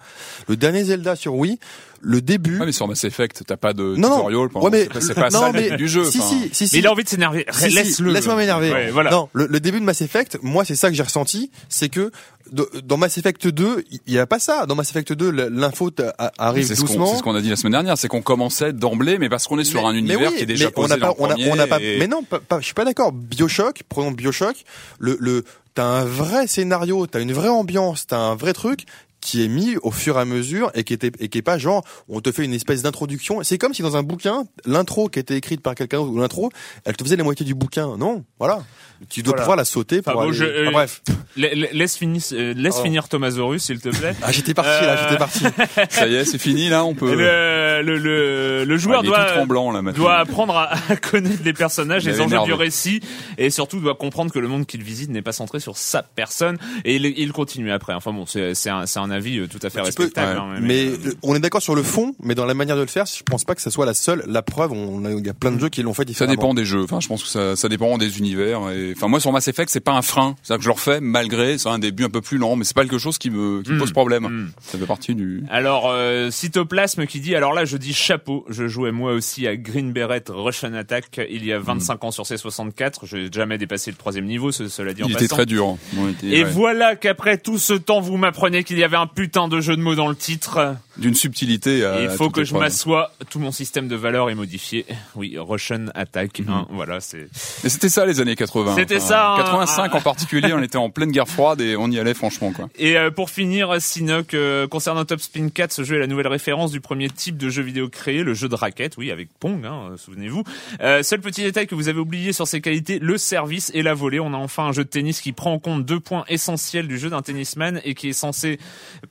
[0.48, 1.58] Le dernier Zelda sur Wii,
[2.02, 2.58] le début...
[2.58, 4.48] Ouais, mais sur Mass Effect, t'as pas de non, non, tutorial.
[4.48, 6.04] pendant- ouais, mais, c'est pas, non, ça mais, du jeu.
[6.04, 6.74] Si, si, si, si.
[6.76, 7.44] mais il a envie de s'énerver.
[7.68, 8.12] Laisse-le.
[8.12, 8.72] Laisse-moi m'énerver.
[8.72, 9.10] Ouais, voilà.
[9.10, 12.10] Non, le, le début de Mass Effect, moi, c'est ça que j'ai ressenti, c'est que
[12.52, 14.66] de- dans Mass Effect 2, il y a pas ça.
[14.66, 17.06] Dans Mass Effect 2, l'info a- arrive C'est ce qu'on doucement.
[17.06, 19.58] c'est ce qu'on a dit la semaine dernière, c'est qu'on commençait d'emblée, mais parce qu'on
[19.58, 21.26] est sur Mais- un univers oui, qui est déjà mais on posé n'a pas, dans
[21.26, 23.12] le on a, on n'a pas, et- mais non, pas, pas- je suis pas d'accord.
[23.12, 24.56] Bioshock, prenons Bioshock,
[24.98, 28.86] le, le, t'as un vrai scénario, t'as une vraie ambiance, t'as un vrai truc
[29.20, 31.59] qui est mis au fur et à mesure et qui était et qui est pas
[31.59, 35.18] genre on te fait une espèce d'introduction c'est comme si dans un bouquin l'intro qui
[35.18, 36.50] était écrite par quelqu'un ou l'intro
[36.85, 38.62] elle te faisait la moitié du bouquin non voilà
[39.09, 39.42] tu dois Voilà.
[39.42, 41.02] pouvoir la sauter pour Enfin, bon, aller- je- euh, Ah, bref
[41.37, 42.83] La- la- Laisse finir, euh, laisse Oh.
[42.83, 44.14] finir Thomasaurus, s'il te plaît.
[44.22, 45.44] ah j'étais parti là Euh, j'étais parti
[45.90, 47.14] Ça y est, c'est fini là, on peut.
[47.14, 51.54] Le, le, le, le joueur Ah, doit, tremblant là doit apprendre à, à connaître les
[51.54, 53.00] personnages, les enjeux du récit,
[53.38, 56.59] et surtout doit comprendre que le monde qu'il visite n'est pas centré sur sa personne.
[56.85, 57.94] Et il, il continue après.
[57.94, 60.38] Enfin bon, c'est c'est un, c'est un avis euh, tout à fait Tu peux- respectable.
[60.38, 60.57] ouais.
[60.57, 62.81] hein, mais euh, euh, on est d'accord sur le fond mais dans la manière de
[62.83, 65.31] le faire je pense pas que ça soit la seule la preuve on il y
[65.31, 66.83] a plein de jeux qui l'ont fait Ça différemment dépend des jeux.
[66.85, 68.70] Enfin, je pense que ça, ça dépend des univers.
[68.70, 70.37] Et, enfin, moi, sur Mass Effect, c'est pas un frein.
[70.42, 72.75] C'est-à-dire que je le refais malgré, c'est un début un peu plus lent, mais c'est
[72.75, 73.79] pas quelque chose qui me, qui me Mm.
[73.79, 74.25] pose problème.
[74.25, 74.51] Mm.
[74.61, 75.42] Ça fait partie du.
[75.51, 79.57] Alors, euh, Cytoplasme qui dit, alors là je dis chapeau, je jouais moi aussi à
[79.57, 83.90] Green Beret Russian Attack il y a 25 ans sur C64, je n'ai jamais dépassé
[83.90, 85.37] le troisième niveau, ce- cela dit en Il était passant.
[85.37, 85.77] très dur.
[86.11, 86.51] Était- Et ouais.
[86.51, 89.82] voilà qu'après tout ce temps, vous m'apprenez qu'il y avait un putain de jeu de
[89.82, 90.76] mots dans le titre.
[90.96, 91.84] D'une subtilité.
[91.84, 93.12] À, il faut que je m'assoie.
[93.30, 94.84] Tout mon système de valeurs est modifié.
[95.14, 96.40] Oui, Russian Attack.
[96.46, 97.28] Hein, voilà, c'est.
[97.62, 98.74] Mais c'était ça les années 80.
[98.76, 99.34] C'était ça.
[99.38, 99.96] 85 hein.
[99.96, 102.68] en particulier, on était en pleine guerre froide et on y allait franchement quoi.
[102.78, 106.28] Et euh, pour finir, Sinoc, euh, concernant Top Spin 4, ce jeu est la nouvelle
[106.28, 109.64] référence du premier type de jeu vidéo créé, le jeu de raquette, oui, avec Pong,
[109.64, 110.44] hein, souvenez-vous.
[110.80, 113.94] Euh, seul petit détail que vous avez oublié sur ses qualités, le service et la
[113.94, 114.20] volée.
[114.20, 116.98] On a enfin un jeu de tennis qui prend en compte deux points essentiels du
[116.98, 118.58] jeu d'un tennisman et qui est censé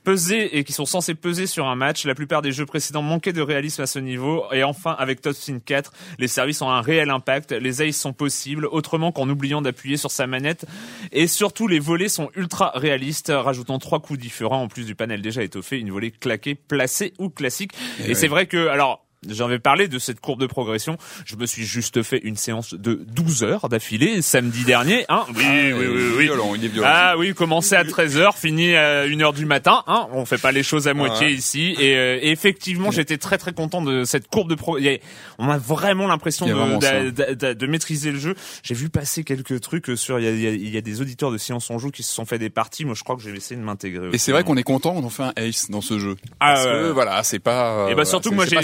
[0.04, 2.04] peser et qui sont censés peser sur un match.
[2.04, 4.44] La plupart des jeux précédents manquaient de réalisme à ce niveau.
[4.52, 7.52] Et enfin, avec Top Spin 4, les services ont un réel impact.
[7.52, 10.66] Les aces sont possibles autrement qu'en oubliant d'appuyer sur sa manette.
[11.12, 15.22] Et surtout, les volets sont ultra réalistes, rajoutant trois coups différents en plus du panel
[15.22, 17.72] déjà étoffé, une volée claquée, placée ou classique.
[18.06, 20.96] Et, c'est vrai que, alors, J'en vais parler de cette courbe de progression.
[21.26, 25.04] Je me suis juste fait une séance de 12 heures d'affilée samedi dernier.
[25.10, 26.88] Hein oui, oui, oui, oui, Violent, il est violent.
[26.90, 29.82] Ah oui, commencé à 13 heures, fini à 1 heure du matin.
[29.86, 31.76] Hein on fait pas les choses à moitié ici.
[31.78, 35.00] Et, euh, effectivement, j'étais très très content de cette courbe de progression.
[35.38, 38.34] On a vraiment l'impression de, de, de, maîtriser le jeu.
[38.62, 40.18] J'ai vu passer quelques trucs sur.
[40.18, 42.24] Il y a, il y a, des auditeurs de Science en Joue qui se sont
[42.24, 42.86] fait des parties.
[42.86, 44.08] Moi, je crois que j'ai essayé de m'intégrer.
[44.14, 46.16] Et c'est vrai qu'on est content on fait un ace dans ce jeu.
[46.40, 47.88] Ah, Parce que voilà, c'est pas.
[47.90, 48.56] et bah surtout, moi, j'ai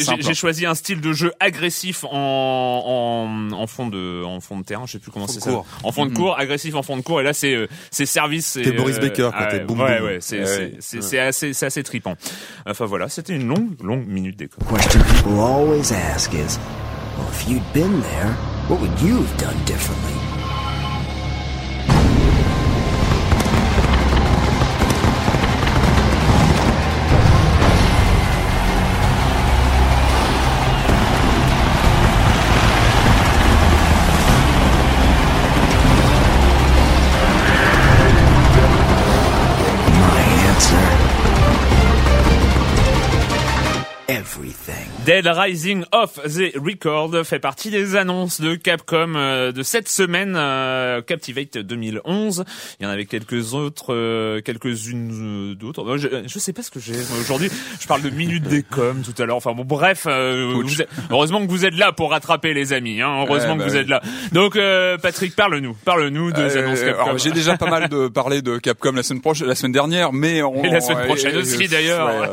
[0.46, 4.86] choisi un style de jeu agressif en, en, en fond de en fond de terrain,
[4.86, 5.50] je sais plus comment c'est ça.
[5.82, 6.14] En fond de mm-hmm.
[6.14, 9.30] cours, agressif en fond de cours et là c'est euh, c'est service c'est Boris Baker
[9.36, 10.46] quand t'es boum Ouais ouais, c'est
[10.80, 12.14] c'est c'est assez c'est assez tripant.
[12.64, 14.64] Enfin voilà, c'était une longue longue minute d'école.
[14.78, 16.58] Question people always ask is,
[17.18, 18.36] well, if you'd been there,
[18.68, 20.25] what would you have done differently?
[45.06, 50.34] Dead Rising of the Record fait partie des annonces de Capcom euh, de cette semaine
[50.36, 52.44] euh, Captivate 2011.
[52.80, 55.96] Il y en avait quelques autres, euh, quelques-unes d'autres.
[55.96, 57.48] Je, je sais pas ce que j'ai aujourd'hui.
[57.78, 59.36] Je parle de minutes des coms tout à l'heure.
[59.36, 60.08] Enfin bon, bref.
[60.08, 63.00] heureusement que vous êtes là pour rattraper les amis.
[63.00, 64.02] Hein, heureusement que bah vous êtes là.
[64.32, 64.58] Donc
[65.02, 67.16] Patrick, parle-nous, parle-nous de annonces Capcom.
[67.16, 70.42] J'ai déjà pas mal de parlé de Capcom la semaine prochaine, la semaine dernière, mais
[70.42, 72.32] on, et la semaine prochaine aussi d'ailleurs.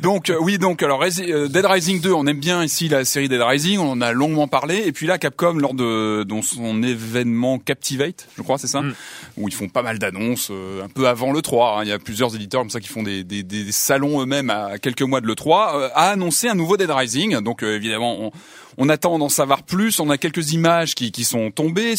[0.00, 3.40] donc oui, donc alors euh, Dead Rising 2, on aime bien ici la série Dead
[3.40, 4.82] Rising, on en a longuement parlé.
[4.86, 8.94] Et puis là, Capcom, lors de son événement Captivate, je crois, c'est ça, mm.
[9.36, 11.78] où ils font pas mal d'annonces, euh, un peu avant le 3.
[11.78, 11.84] Hein.
[11.84, 14.78] il y a plusieurs éditeurs comme ça qui font des, des, des salons eux-mêmes à
[14.78, 17.40] quelques mois de le 3, euh, a annoncé un nouveau Dead Rising.
[17.40, 18.32] Donc évidemment, on,
[18.78, 20.00] on attend d'en savoir plus.
[20.00, 21.94] On a quelques images qui, qui sont tombées.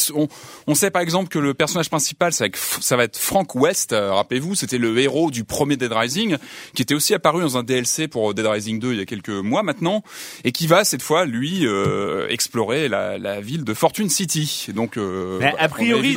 [0.66, 3.92] On, sait par exemple que le personnage principal, ça va être Frank West.
[3.92, 6.38] Euh, rappelez-vous, c'était le héros du premier Dead Rising,
[6.74, 9.30] qui était aussi apparu dans un DLC pour Dead Rising 2 il y a quelques
[9.30, 10.04] mois maintenant,
[10.46, 14.68] et qui va cette fois lui euh, explorer la, la, ville de Fortune City.
[14.74, 16.16] Donc, euh, a priori,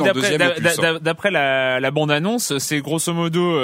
[1.01, 3.59] d'après la, la bande-annonce, c'est grosso modo,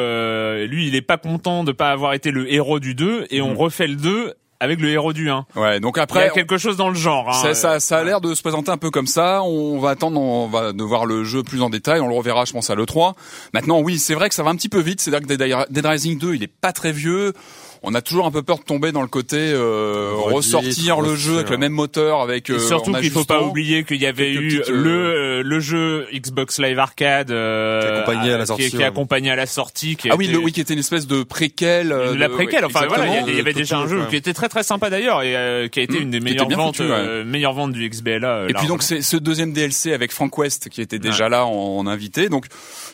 [0.66, 3.52] lui, il est pas content de pas avoir été le héros du 2, et on
[3.52, 3.58] mhm.
[3.58, 5.46] refait le 2 avec le héros du 1.
[5.56, 7.30] Ouais, donc après il y a quelque chose dans le genre.
[7.30, 7.54] Hein.
[7.54, 9.42] Ça, ça, a l'air de se présenter un peu comme ça.
[9.44, 12.02] On va attendre, on va de voir le jeu plus en détail.
[12.02, 13.16] On le reverra, je pense, à le 3.
[13.54, 15.02] Maintenant, oui, c'est vrai que ça va un petit peu vite.
[15.02, 17.34] C'est-à-dire que Dead Rising 2, il est pas très vieux
[17.82, 21.36] on a toujours un peu peur de tomber dans le côté euh, ressortir le jeu
[21.36, 24.62] avec le même moteur avec euh, surtout qu'il faut pas oublier qu'il y avait eu
[24.70, 29.36] le euh, le jeu Xbox Live Arcade qui accompagnait à la sortie qui, accompagnait à
[29.36, 32.86] la sortie ah oui le, oui qui était une espèce de préquel la préquel enfin
[32.88, 35.80] voilà il y, avait déjà un jeu qui était très très sympa d'ailleurs et qui
[35.80, 36.82] a été mmh, une des meilleures ventes
[37.26, 40.82] meilleures ventes du XBLA et puis donc c'est ce deuxième DLC avec Frank West qui
[40.82, 42.30] était déjà là en, invité.
[42.30, 42.46] Donc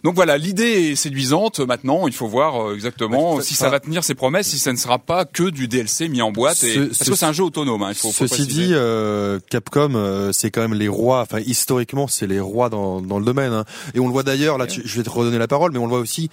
[0.03, 1.59] donc voilà l'idée est séduisante.
[1.59, 4.99] Maintenant il faut voir exactement si ça va tenir ses promesses si ça ne sera
[4.99, 6.63] pas que du DLC mis en boîte.
[6.63, 7.83] Et, parce que c'est un jeu autonome.
[7.83, 11.21] Hein, il faut, ceci dit, euh, Capcom, euh, c'est quand même les rois.
[11.21, 13.53] Enfin, historiquement, c'est les rois dans, dans le domaine.
[13.53, 13.65] Hein.
[13.93, 14.57] Et on le voit d'ailleurs.
[14.57, 16.29] Là, je vais te redonner la parole, mais on le voit aussi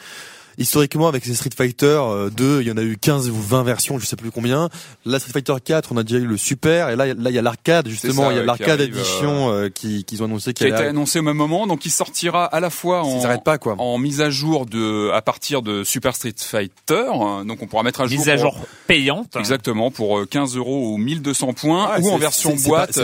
[0.59, 2.01] historiquement avec ces Street Fighter
[2.35, 4.69] 2, euh, il y en a eu 15 ou 20 versions, je sais plus combien.
[5.05, 7.38] Là Street Fighter 4, on a déjà eu le super et là là il y
[7.38, 10.65] a l'arcade justement, il y a l'arcade édition euh, euh, qui qu'ils ont annoncé qui,
[10.65, 13.77] a été annoncé au même moment donc il sortira à la fois en pas, quoi.
[13.79, 17.45] en mise à jour de à partir de Super Street Fighter hein.
[17.45, 20.99] donc on pourra mettre à jour mise à jour payante exactement pour 15 euros ou
[20.99, 23.01] 1200 points ou en version boîte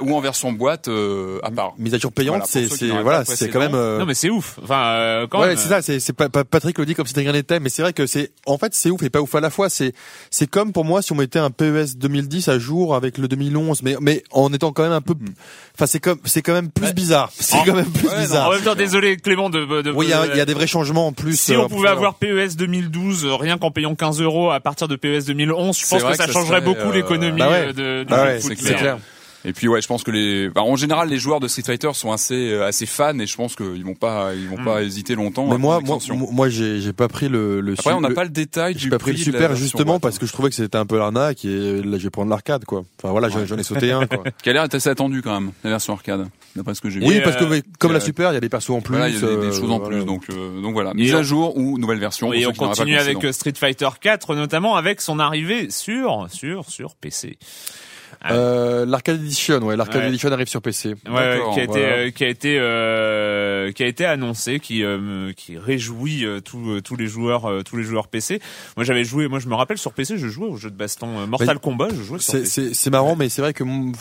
[0.00, 0.88] ou en version boîte
[1.42, 4.30] à part mise à jour payante c'est c'est voilà c'est quand même non mais c'est
[4.30, 7.60] ouf enfin quand ouais c'est ça c'est Patrick le dit comme si de rien n'était,
[7.60, 9.68] mais c'est vrai que c'est, en fait, c'est ouf et pas ouf à la fois.
[9.68, 9.92] C'est,
[10.30, 13.82] c'est comme pour moi si on mettait un PES 2010 à jour avec le 2011,
[13.82, 15.14] mais, mais en étant quand même un peu,
[15.74, 17.30] enfin, c'est comme, c'est quand même plus bizarre.
[17.38, 18.48] C'est quand même plus Ouais, non, bizarre.
[18.48, 19.82] En même temps, désolé Clément de.
[19.82, 21.38] de Oui, il y, a- il y a des vrais changements en plus.
[21.38, 24.60] Si euh, on pouvait en avoir PES 2012 euh, rien qu'en payant 15 euros à
[24.60, 27.66] partir de PES 2011, je pense que ça changerait serait, beaucoup euh, l'économie bah ouais.
[27.68, 28.98] euh, de, du Bah jeu de foot, c'est clair.
[29.46, 31.62] Euh, Et puis ouais, je pense que les, bah, en général, les joueurs de Street
[31.64, 34.82] Fighter sont assez euh, assez fans et je pense qu'ils vont pas ils vont pas
[34.82, 35.46] hésiter longtemps.
[35.46, 35.98] Mais moi, moi,
[36.32, 38.90] moi, j'ai, j'ai pas pris le, le Après, on n'a pas le détail J'ai du
[38.90, 40.02] pas pris le super justement boîte.
[40.02, 42.64] parce que je trouvais que c'était un peu l'arnaque et là je vais prendre l'arcade
[42.64, 42.84] quoi.
[42.98, 44.24] Enfin voilà, j'en j'en ai sauté un quoi.
[44.42, 47.06] qui a l'air assez attendu quand même la version arcade d'après ce que j'ai vu.
[47.06, 48.80] Oui, parce que euh, mais, comme euh, la super, il y a des persos en
[48.80, 48.96] plus.
[48.96, 49.96] Voilà, il y a des, des euh, choses en voilà.
[49.96, 52.32] plus, donc euh, donc voilà, mise à jour ou nouvelle version.
[52.32, 56.94] Et on continue avec euh, Street Fighter 4 notamment avec son arrivée sur sur sur
[56.96, 57.38] PC.
[58.32, 60.08] Euh, l'arcade edition, ouais, l'arcade Ouais.
[60.08, 60.94] edition arrive sur PC.
[61.08, 61.86] Ouais, qui a été voilà.
[61.96, 66.70] euh, qui a été euh, qui a été annoncé qui euh, qui réjouit euh, tous
[66.70, 68.40] euh, tous les joueurs euh, tous les joueurs PC.
[68.76, 71.18] Moi j'avais joué moi je me rappelle sur PC je jouais au jeu de baston
[71.20, 73.64] euh, Mortal Mais Kombat, je jouais sur C'est, c'est, c'est marrant, mais c'est vrai que
[73.64, 73.92] mon-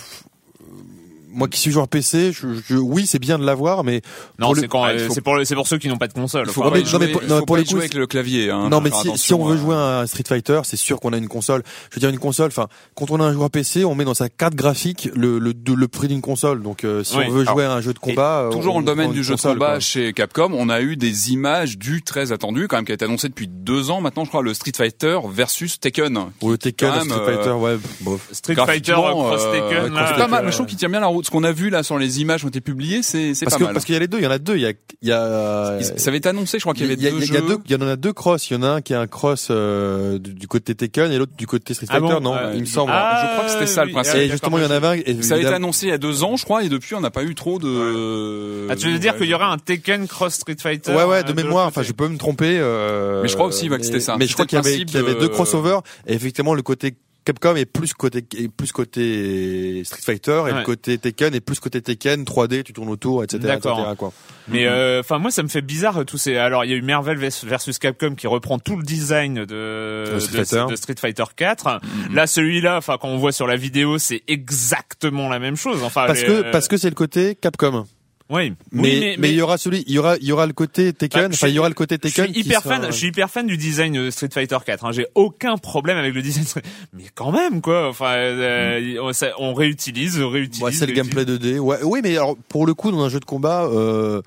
[1.35, 4.01] moi qui suis joueur PC, je, je- oui, c'est bien de l'avoir, mais
[4.39, 5.97] Non, le- c'est quand Ah, euh, faut- c'est pour le- c'est pour ceux qui n'ont
[5.97, 6.45] pas de console.
[6.47, 8.07] Il faut Enfin, non, mais non, faut pour pas le y coup, jouer avec le
[8.07, 8.49] clavier.
[8.49, 10.99] Hein, non, mais si, si on veut à- jouer à un Street Fighter, c'est sûr
[10.99, 11.63] qu'on a une console.
[11.91, 12.47] Je veux dire une console.
[12.47, 15.53] Enfin, quand on a un joueur PC, on met dans sa carte graphique le le,
[15.75, 16.63] le prix d'une console.
[16.63, 17.25] Donc, euh, si Oui.
[17.27, 19.23] on veut jouer à un jeu de combat, euh, Toujours on dans le domaine du
[19.23, 19.79] jeu de combat quoi.
[19.79, 23.05] chez Capcom, on a eu des images du très attendu, quand même, qui a été
[23.05, 26.19] annoncé depuis deux ans maintenant, je crois, le Street Fighter versus Tekken.
[26.41, 27.77] Ou le Tekken, le même, Street Fighter, euh, ouais.
[28.01, 28.19] Bon.
[28.31, 29.93] Street Fighter euh, Cross euh, Tekken.
[29.93, 31.24] Pas mal, euh, mais je trouve qu'il tient bien la route.
[31.25, 33.63] Ce qu'on a vu là sur les images qui ont été publiées, c'est pas que
[33.63, 33.73] mal.
[33.73, 34.55] parce qu'il y a les deux, il y en a deux.
[34.57, 36.93] Il y a il y a Ça avait été annoncé, je crois qu'il y avait
[36.93, 37.47] il y a, deux il y a jeux.
[37.47, 38.49] deux, il y en a deux cross.
[38.49, 41.31] Il y en a un qui est un cross euh, du, côté Tekken et l'autre
[41.35, 42.13] du côté Street Ah Fighter.
[42.13, 42.91] bon non, Euh, il me semble.
[42.93, 44.15] ah, Je crois que c'était ça, le principe.
[44.17, 45.21] et justement, il y en avait un.
[45.23, 47.09] Ça avait été annoncé il y a deux ans, je crois, et depuis on n'a
[47.11, 48.67] pas eu trop de.
[48.69, 51.23] Ah, tu veux dire qu'il y aurait un Tekken Cross Street Fighter Ouais, ouais, euh,
[51.23, 51.67] de l'autre mémoire.
[51.67, 52.57] Enfin, je peux me tromper.
[52.59, 54.15] Euh, Mais je crois aussi, ouais, que c'était ça.
[54.19, 55.79] Mais je crois qu'il y avait, deux de- crossovers.
[56.05, 60.59] Et effectivement, le côté Capcom est plus côté, est plus côté Street Fighter et Ouais.
[60.59, 63.39] le côté Tekken est plus côté Tekken 3D, tu tournes autour, etc.
[63.43, 63.79] D'accord.
[63.79, 64.13] etc., quoi.
[64.47, 66.83] Mais euh, enfin moi ça me fait bizarre tous ces alors il y a eu
[66.83, 70.65] Marvel vs- versus Capcom qui reprend tout le design de De Street de, Fighter.
[70.69, 71.79] de Street Fighter 4.
[72.13, 75.83] Là celui-là enfin quand on voit sur la vidéo c'est exactement la même chose.
[75.83, 77.87] Enfin Parce les, que, euh, parce que c'est le côté Capcom.
[78.29, 78.53] Oui.
[78.71, 80.93] Mais, Oui, mais, il y aura celui, il y aura, il y aura le côté
[80.93, 82.25] Tekken, Bah, je enfin, il y aura le côté je Tekken.
[82.25, 84.83] suis qui hyper sera- fan, je suis hyper fan du design de Street Fighter 4.
[84.85, 84.91] Hein.
[84.91, 86.45] J'ai aucun problème avec le design,
[86.93, 87.87] mais quand même quoi.
[87.89, 90.63] Enfin, euh, on, ça- on réutilise, on réutilise.
[90.63, 91.59] Ouais, c'est le gameplay 2D.
[91.59, 94.21] Ouais, oui, mais alors pour le coup, dans un jeu de combat, euh,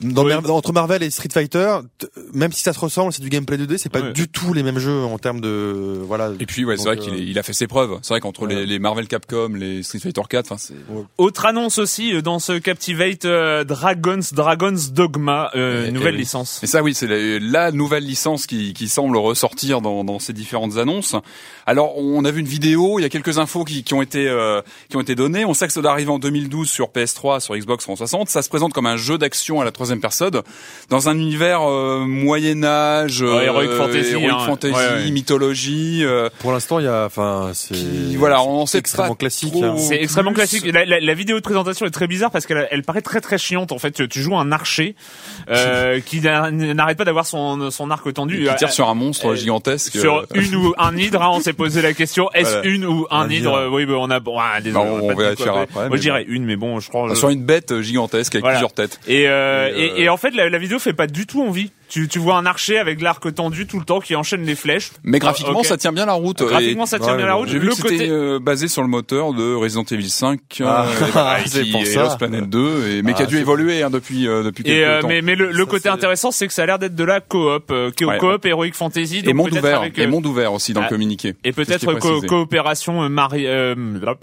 [0.00, 0.32] dans Oui.
[0.32, 1.76] Mar- entre Marvel et Street Fighter,
[2.32, 4.12] même si ça se ressemble, c'est du gameplay 2D, c'est pas Ouais.
[4.12, 6.32] du tout les mêmes jeux en termes de voilà.
[6.40, 7.98] Et puis ouais, c'est vrai qu'il euh, il a fait ses preuves.
[8.02, 8.54] C'est vrai qu'entre Ouais.
[8.54, 10.74] les, les Marvel Capcom, les Street Fighter 4, enfin c'est.
[11.18, 16.16] Autre annonce aussi euh, dans ce Captivate euh, Dragons Dragons Dogma, euh, Et- nouvelle et
[16.18, 16.22] oui.
[16.22, 16.60] licence.
[16.62, 20.32] Et ça, oui, c'est la, la nouvelle licence qui, qui semble ressortir dans, dans ces
[20.32, 21.14] différentes annonces.
[21.66, 24.28] Alors, on a vu une vidéo, il y a quelques infos qui, qui ont été
[24.28, 25.44] euh, qui ont été données.
[25.44, 28.28] On sait que ça doit arriver en 2012 sur PS3, sur Xbox 360.
[28.28, 30.40] Ça se présente comme un jeu d'action à la troisième personne
[30.88, 34.46] dans un univers euh, Moyen Âge, Ouais, Heroic Fantasy, Heroic hein.
[34.46, 35.10] Fantasy, Ouais, ouais.
[35.10, 36.00] mythologie.
[36.04, 37.74] euh, Pour l'instant, il y a, enfin, c'est.
[38.16, 39.54] voilà, on sait extrêmement pas classique.
[39.62, 39.74] hein.
[39.78, 40.64] C'est extrêmement classique.
[40.72, 43.36] La, la- la vidéo de présentation est très bizarre parce qu'elle elle paraît très très
[43.36, 43.72] chiante.
[43.72, 44.94] En fait, tu, tu joues un archer
[45.50, 48.38] euh, qui n'a- n'arrête pas d'avoir son, son arc tendu.
[48.48, 49.98] qui tire Euh, sur un monstre euh, gigantesque.
[49.98, 52.68] sur euh, une ou un hydre, hein, on s'est posé la question est-ce Voilà.
[52.68, 53.68] une ou un Un hydre.
[53.70, 55.62] Oui, ben on a bon, ah, désolé, Bah, on a pas dit vérifiera quoi.
[55.62, 57.14] après, Moi, je dirais une, mais bon, je crois.
[57.14, 58.56] sur une bête gigantesque avec Voilà.
[58.56, 59.00] plusieurs têtes.
[59.06, 61.72] Et, euh, Et, et, euh, en fait, la, la vidéo fait pas du tout envie.
[61.94, 64.90] Tu, tu vois un archer avec l'arc tendu tout le temps qui enchaîne les flèches.
[65.04, 66.42] Mais graphiquement, Ah, ça tient bien la route.
[66.42, 67.48] Graphiquement, Et- ça tient ouais, bien la route.
[67.48, 70.40] J'ai vu le que c'était côté, euh, basé sur le moteur de Resident Evil 5,
[70.64, 72.02] Ah, euh, et voilà, c'est qui pour est ça.
[72.02, 74.76] Lost Planet 2, et, mais qui a Ah, dû évoluer hein, depuis euh, depuis quelques
[74.76, 75.06] Et euh, temps.
[75.08, 77.20] mais mais le, le Ça, côté intéressant, c'est que ça a l'air d'être de la
[77.20, 78.18] coop, euh, Ouais.
[78.18, 80.84] coop Heroic Fantasy, donc et monde ouvert, avec, et euh, monde ouvert aussi dans ah,
[80.84, 81.34] le communiqué.
[81.44, 83.76] et peut-être co- coopération euh, mari, euh,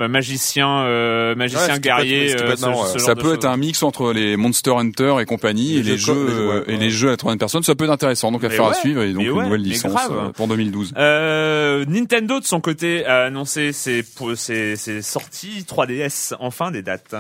[0.10, 2.36] magicien, euh, magicien Ouais, guerrier.
[2.42, 2.56] euh,
[2.98, 6.64] Ça peut être un mix entre les Monster Hunter et compagnie et Les jeux euh,
[6.68, 7.61] et les jeux à la troisième personne.
[7.64, 9.92] Ça peut être intéressant, donc à faire à suivre et donc une ouais, nouvelle licence
[9.92, 10.12] grave.
[10.12, 10.94] euh, pour 2012.
[10.98, 14.04] Euh, Nintendo de son côté a annoncé ses,
[14.36, 17.14] ses sorties 3DS enfin des dates.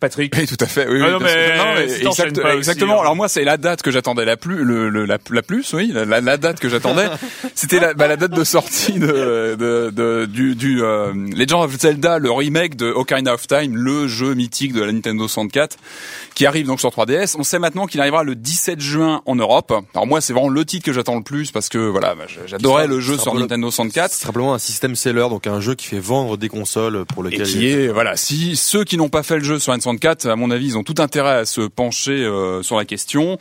[0.00, 0.34] Patrick.
[0.36, 0.86] Oui, tout à fait.
[0.88, 1.36] Oui, Ah oui, non, bien sûr.
[1.36, 2.98] mais Non, mais si t'enchaînes exact- pas aussi, exactement.
[2.98, 3.02] hein.
[3.02, 5.90] Alors moi, c'est la date que j'attendais la plus, le, le- la, la plus, oui,
[5.92, 7.06] la, la, date que j'attendais.
[7.54, 11.78] C'était la, bah, la date de sortie de, de, de- du, du euh, Legend of
[11.78, 15.76] Zelda, le remake de Ocarina of Time, le jeu mythique de la Nintendo 64,
[16.34, 17.36] qui arrive donc sur 3DS.
[17.38, 19.72] On sait maintenant qu'il arrivera le 17 juin en Europe.
[19.94, 22.86] Alors moi, c'est vraiment le titre que j'attends le plus parce que voilà, bah, j'adorais
[22.86, 24.10] le jeu sur Nintendo 64.
[24.12, 27.30] C'est simplement un système seller, donc un jeu qui fait vendre des consoles pour Et
[27.30, 30.28] lequel qui est, voilà, si ceux qui n'ont pas fait le jeu sur N64 N64,
[30.28, 33.38] à mon avis, ils ont tout intérêt à se pencher euh, sur la question.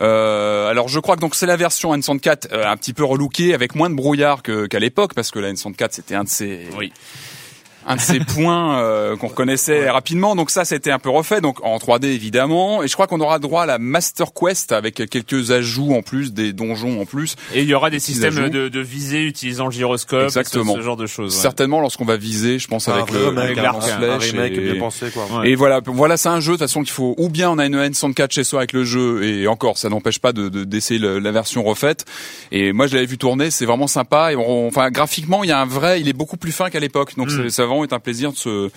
[0.00, 3.54] Euh, alors je crois que donc c'est la version N64 euh, un petit peu relookée
[3.54, 6.92] avec moins de brouillard qu'à l'époque parce que la N64 c'était un de ces Oui.
[7.86, 10.36] Un de ces points euh, qu'on reconnaissait rapidement.
[10.36, 12.82] Donc ça, c'était un peu refait, donc en 3D évidemment.
[12.82, 16.32] Et je crois qu'on aura droit à la Master Quest avec quelques ajouts en plus,
[16.32, 17.36] des donjons en plus.
[17.54, 20.72] Et il y aura des systèmes de, de visée utilisant le gyroscope, Exactement.
[20.74, 21.34] Ce, ce genre de choses.
[21.34, 21.40] ouais.
[21.40, 24.52] Certainement lorsqu'on va viser, je pense avec un le, remake, avec un, un flèche remake
[24.52, 25.26] et- bien pensé quoi.
[25.40, 25.50] Ouais.
[25.50, 27.66] Et voilà, voilà, c'est un jeu de toute façon qu'il faut ou bien on a
[27.66, 31.00] une N64 chez soi avec le jeu et encore ça n'empêche pas de de- d'essayer
[31.00, 32.04] la version refaite.
[32.52, 35.52] Et moi je l'avais vu tourner, c'est vraiment sympa et on- enfin graphiquement il y
[35.52, 37.16] a un vrai, il est beaucoup plus fin qu'à l'époque.
[37.16, 38.70] Donc c'est- ça va vraiment être un plaisir de se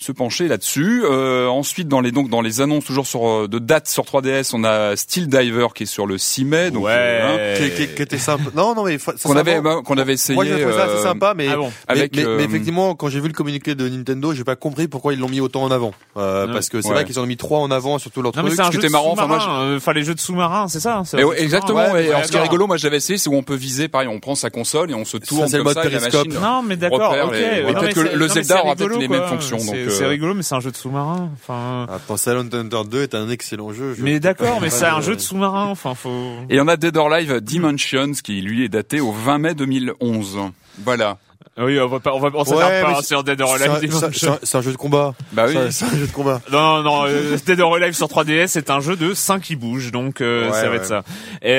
[0.00, 1.02] se pencher là-dessus.
[1.04, 4.52] Euh, ensuite, dans les donc dans les annonces toujours sur euh, de dates sur 3DS,
[4.54, 6.70] on a Steel Diver qui est sur le 6 mai.
[6.70, 6.92] Donc, Ouais.
[6.94, 8.44] euh, hein, Qui, qui- qui était sympa.
[8.56, 9.60] Non, non, mais ça, qu'on ça avait va.
[9.60, 10.34] bah, qu'on avait essayé.
[10.34, 12.94] Moi, j'ai trouvé ça assez euh, sympa, mais Ah bon mais, avec, mais, mais effectivement,
[12.94, 15.62] quand j'ai vu le communiqué de Nintendo, j'ai pas compris pourquoi ils l'ont mis autant
[15.64, 15.92] en avant.
[16.16, 16.52] Euh, Ouais.
[16.54, 16.94] Parce que c'est Ouais.
[16.94, 18.56] vrai qu'ils en ont mis trois en avant sur tout leur Non mais truc.
[18.60, 19.38] c'est un qui jeu était de marrant, enfin, moi,
[19.76, 21.92] enfin les jeux de sous-marins, c'est ça Et ouais, exactement.
[21.92, 23.88] Ouais, alors, ce qui est rigolo, moi, je l'avais essayé, c'est où on peut viser,
[23.88, 26.28] pareil, on prend sa console et on se tourne le comme mode ça, périscope.
[26.28, 27.30] Non, mais d'accord, ok.
[27.32, 29.58] peut-être mais que le mais Zelda aura peut-être les mêmes fonctions.
[29.58, 31.30] Donc, c'est euh, rigolo, mais c'est un jeu de sous-marin.
[31.34, 31.86] Enfin.
[31.90, 33.94] Attends, Silent Thunder 2 est un excellent jeu.
[33.96, 35.66] je- Mais d'accord, mais c'est un jeu de sous-marin.
[35.66, 36.34] Enfin, faut.
[36.48, 40.38] Et on a Dead or Alive Dimensions qui lui est daté au 20 mai 2011.
[40.84, 41.18] Voilà.
[41.60, 44.00] Oui, on va pas, on va, on pas c'est- sur Dead or Alive.
[44.12, 45.14] c'est un- c'est jeu de combat.
[45.32, 45.54] Bah oui.
[45.70, 46.40] C'est- un jeu de combat.
[46.50, 49.92] Non, non, euh, Dead or Alive sur 3DS, c'est un jeu de 5 qui bouge,
[49.92, 50.76] donc euh, Ouais, ça va ouais.
[50.76, 51.02] être ça.
[51.42, 51.50] Et,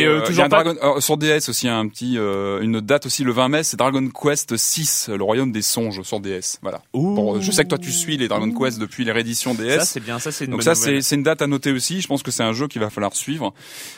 [0.00, 0.64] et, euh, y a toujours pas.
[0.64, 3.76] Dragon, euh, sur DS aussi un petit euh, une date aussi le 20 mai, c'est
[3.76, 6.58] Dragon Quest 6, le royaume des songes sur DS.
[6.62, 6.80] Voilà.
[6.94, 7.14] Ouh.
[7.14, 9.78] Pour- je sais que toi tu suis les Dragon Quest depuis les rééditions DS.
[9.80, 12.00] Ça c'est bien, ça c'est une donc bonne ça c'est une date à noter aussi.
[12.00, 13.52] Je pense que c'est un jeu qu'il va falloir suivre.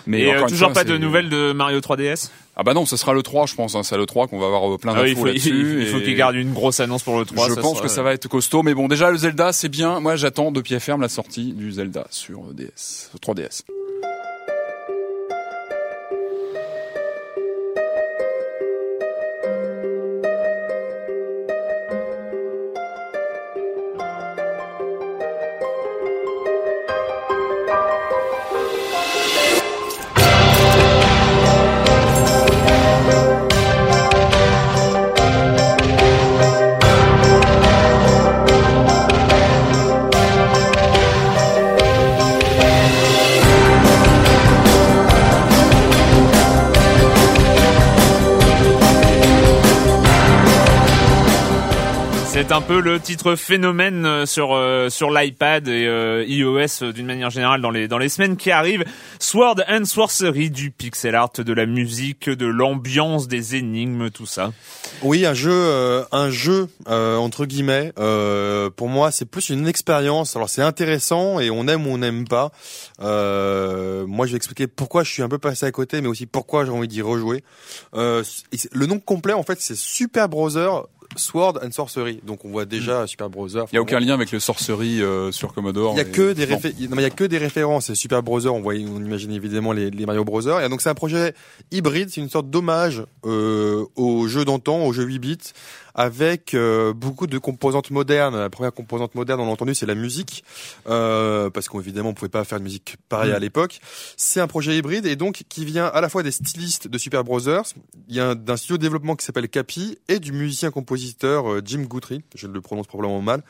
[0.07, 2.31] Mais Et euh, encore toujours fois, pas de nouvelles de Mario 3DS.
[2.57, 3.75] Ah bah non, ce sera le 3 je pense.
[3.75, 3.83] Hein.
[3.83, 5.83] C'est le 3 qu'on va avoir euh, plein Ah oui, d'infos il faut, là-dessus.
[5.83, 7.49] il faut qu'il garde une grosse annonce pour le 3.
[7.49, 9.99] je pense sera- que ça va être costaud, mais bon, déjà le Zelda, c'est bien.
[10.01, 13.63] Moi, j'attends de pied ferme la sortie du Zelda sur DS, sur 3DS.
[52.47, 57.07] C'est un peu le titre phénomène euh, sur euh, sur l'iPad et euh, iOS d'une
[57.07, 58.85] manière générale dans les dans les semaines qui arrivent.
[59.19, 64.53] Sword and Sorcery, du pixel art, de la musique, de l'ambiance, des énigmes, tout ça.
[65.01, 67.93] Oui, un jeu, un jeu entre guillemets.
[68.77, 70.37] pour moi, c'est plus une expérience.
[70.37, 72.53] Alors c'est intéressant et on aime ou on n'aime pas.
[73.01, 76.67] Moi, je vais expliquer pourquoi je suis un peu passé à côté, mais aussi pourquoi
[76.67, 77.43] j'ai envie d'y rejouer.
[77.95, 80.69] Le nom complet, en fait, c'est Super Browser
[81.17, 82.21] Sword and Sorcery.
[82.27, 83.65] Donc on voit déjà Super Browser.
[83.73, 85.95] Il y a aucun lien avec le sorcerie euh, sur Commodore.
[85.95, 86.57] Il y a que des non.
[86.57, 87.87] réfé- non, mais il y a que des références.
[87.87, 90.41] C'est Super Browser, on voit, on imagine évidemment les, les Mario Bros.
[90.41, 91.35] Et donc c'est un projet
[91.71, 95.39] hybride, c'est une sorte d'hommage euh, aux jeux d'antan, aux jeux 8 bits,
[95.95, 98.37] avec euh, beaucoup de composantes modernes.
[98.37, 100.45] La première composante moderne, on l'a entendu, c'est la musique,
[100.89, 103.35] euh, parce qu'évidemment on pouvait pas faire de musique pareille Mm.
[103.35, 103.81] à l'époque.
[104.17, 107.25] C'est un projet hybride et donc qui vient à la fois des stylistes de Super
[107.25, 107.65] Brothers,
[108.09, 111.63] il y a un- d'un studio de développement qui s'appelle Capi et du musicien-compositeur euh,
[111.65, 113.43] Jim Guthrie, je le prononce probablement mal,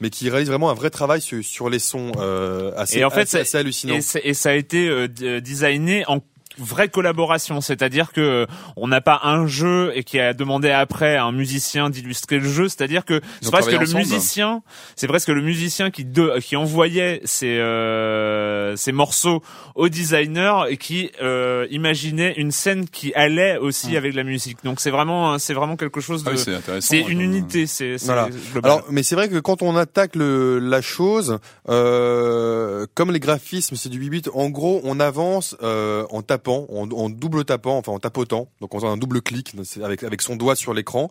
[0.00, 3.10] mais qui réalise vraiment un vrai travail sur, sur les sons euh, assez, Et en
[3.10, 3.94] fait, assez, hallucinant.
[3.94, 5.08] Et, et ça a été euh,
[5.40, 6.20] designé en
[6.58, 11.16] vraie collaboration, c'est-à-dire que euh, on n'a pas un jeu et qui a demandé après
[11.16, 13.98] à un musicien d'illustrer le jeu, c'est-à-dire que c'est presque le ensemble.
[13.98, 14.62] musicien,
[14.96, 19.42] c'est presque le musicien qui de, qui envoyait ses euh, ses morceaux
[19.74, 24.58] au designer et qui euh, imaginait une scène qui allait aussi avec la musique.
[24.64, 26.88] Donc c'est vraiment c'est vraiment quelque chose Ah de oui, c'est intéressant.
[26.88, 28.28] c'est ouais, une unité, c'est c'est Voilà.
[28.62, 33.76] Alors, mais c'est vrai que quand on attaque le, la chose, euh, comme les graphismes,
[33.76, 34.22] c'est du 8 bits.
[34.34, 38.74] En gros, on avance euh, en tapant, en, en double tapant, enfin en tapotant, donc
[38.74, 41.10] en faisant un double clic avec avec son doigt sur l'écran.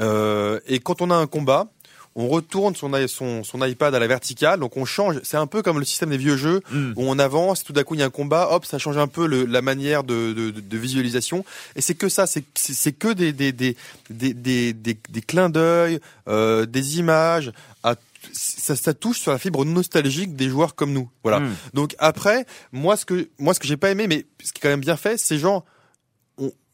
[0.00, 1.66] Euh, et quand on a un combat.
[2.14, 5.18] On retourne son, son, son iPad à la verticale, donc on change.
[5.22, 6.92] C'est un peu comme le système des vieux jeux Mm.
[6.96, 9.06] où on avance, tout d'un coup il y a un combat, hop, ça change un
[9.06, 11.42] peu le, la manière de, de, de- de visualisation.
[11.74, 13.76] Et c'est que ça, c'est que des des des
[14.10, 17.50] des des, des, des clins d'œil, euh, des images.
[17.82, 17.94] À,
[18.32, 21.10] ça, ça touche sur la fibre nostalgique des joueurs comme nous.
[21.22, 21.40] Voilà.
[21.40, 21.54] Mm.
[21.74, 24.62] Donc après, moi ce que moi ce que j'ai pas aimé, mais ce qui est
[24.62, 25.64] quand même bien fait, c'est genre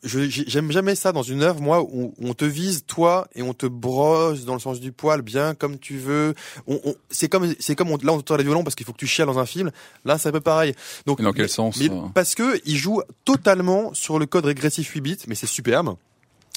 [0.04, 3.66] j'aime jamais ça dans une œuvre, moi, où on te vise toi et on te
[3.66, 6.34] brosse dans le sens du poil, bien comme tu veux.
[6.68, 8.92] On, on- c'est comme, c'est comme on, là on te les violons parce qu'il faut
[8.92, 9.72] que tu chiales dans un film.
[10.04, 10.72] Là, c'est un peu pareil.
[11.06, 14.26] Donc, Et dans quel mais- sens, mais euh Parce que il joue totalement sur le
[14.26, 15.96] code régressif 8 bits, mais c'est superbe.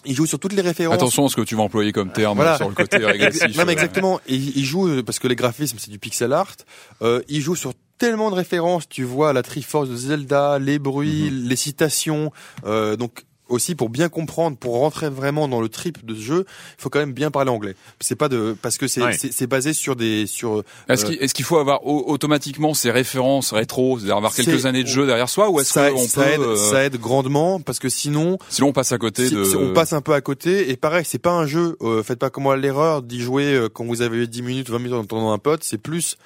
[0.06, 0.96] Il joue sur toutes les références.
[0.96, 2.58] Attention à ce que tu vas employer comme terme Voilà.
[2.58, 3.44] sur le côté régressif.
[3.58, 4.20] Non mais euh, exactement.
[4.28, 6.56] Et il il joue euh, parce que les graphismes c'est du pixel art.
[7.02, 8.90] Euh, il joue sur tellement de références.
[8.90, 11.48] Tu vois la Triforce de Zelda, les bruits, Mhm.
[11.50, 12.32] les citations.
[12.66, 16.46] Euh, donc aussi pour bien comprendre, pour rentrer vraiment dans le trip de ce jeu,
[16.48, 17.76] il faut quand même bien parler anglais.
[18.00, 19.48] C'est pas de parce que c'est Ouais.
[19.48, 20.64] basé sur des sur.
[20.90, 24.66] Est-ce euh, qu'il est-ce qu'il faut avoir au- automatiquement ces références rétro, c'est-à-dire avoir quelques
[24.66, 27.60] années de jeu derrière soi, ou est-ce qu'on ça peut, aide, euh, ça aide grandement
[27.60, 29.44] parce que sinon sinon on passe à côté Si- de.
[29.44, 32.20] si on passe un peu à côté et pareil c'est pas un jeu euh, faites
[32.20, 35.00] pas comme moi l'erreur d'y jouer euh, quand vous avez 10 minutes 20 minutes en
[35.00, 36.18] entendant un pote c'est plus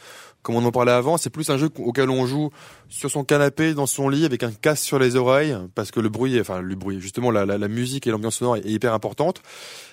[0.45, 2.51] comme on en parlait avant c'est plus un jeu auquel on joue
[2.87, 6.09] sur son canapé dans son lit avec un casque sur les oreilles parce que le
[6.09, 9.41] bruit enfin le bruit justement la, la, la musique et l'ambiance sonore est hyper importante.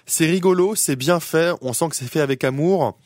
[0.05, 2.99] C'est rigolo c'est bien fait on sent que c'est fait avec amour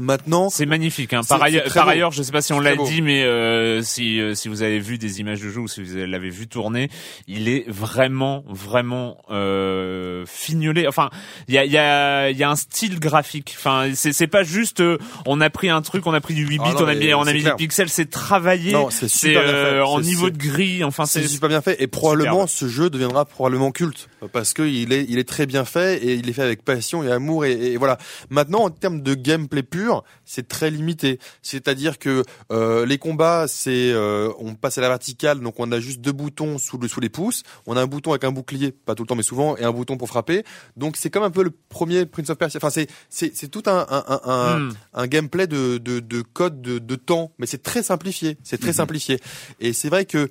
[0.00, 1.12] maintenant C'est magnifique.
[1.12, 1.22] Hein.
[1.28, 4.34] Par, ailleurs, par ailleurs, je sais pas si on l'a dit, mais euh, si euh,
[4.34, 6.90] si vous avez vu des images de jeu ou si vous l'avez vu tourner,
[7.26, 10.86] il est vraiment vraiment euh, fignolé.
[10.86, 11.10] Enfin,
[11.48, 13.54] il y a il y a il y a un style graphique.
[13.58, 16.46] Enfin, c'est c'est pas juste euh, on a pris un truc, on a pris du
[16.46, 18.72] 8 bits, Ah on a mis on a mis des pixels, c'est travaillé.
[18.72, 20.84] Non, c'est euh, en niveau de gris.
[20.84, 24.62] Enfin, c'est c'est super bien fait et probablement ce jeu deviendra probablement culte parce que
[24.62, 27.44] il est il est très bien fait et il est fait avec passion et amour
[27.44, 27.98] et, et voilà.
[28.30, 29.85] Maintenant en termes de gameplay pur,
[30.24, 31.18] c'est très limité.
[31.42, 35.80] C'est-à-dire que euh, les combats, c'est euh, on passe à la verticale donc on a
[35.80, 38.72] juste deux boutons sous le sous les pouces, on a un bouton avec un bouclier,
[38.72, 40.44] pas tout le temps mais souvent et un bouton pour frapper.
[40.76, 42.58] Donc c'est comme un peu le premier Prince of Persia.
[42.58, 44.72] Enfin c'est c'est c'est tout un un un, un, Hmm.
[44.94, 48.72] un gameplay de de de code de de temps mais c'est très simplifié, c'est très
[48.72, 49.20] simplifié.
[49.60, 50.28] Et c'est vrai que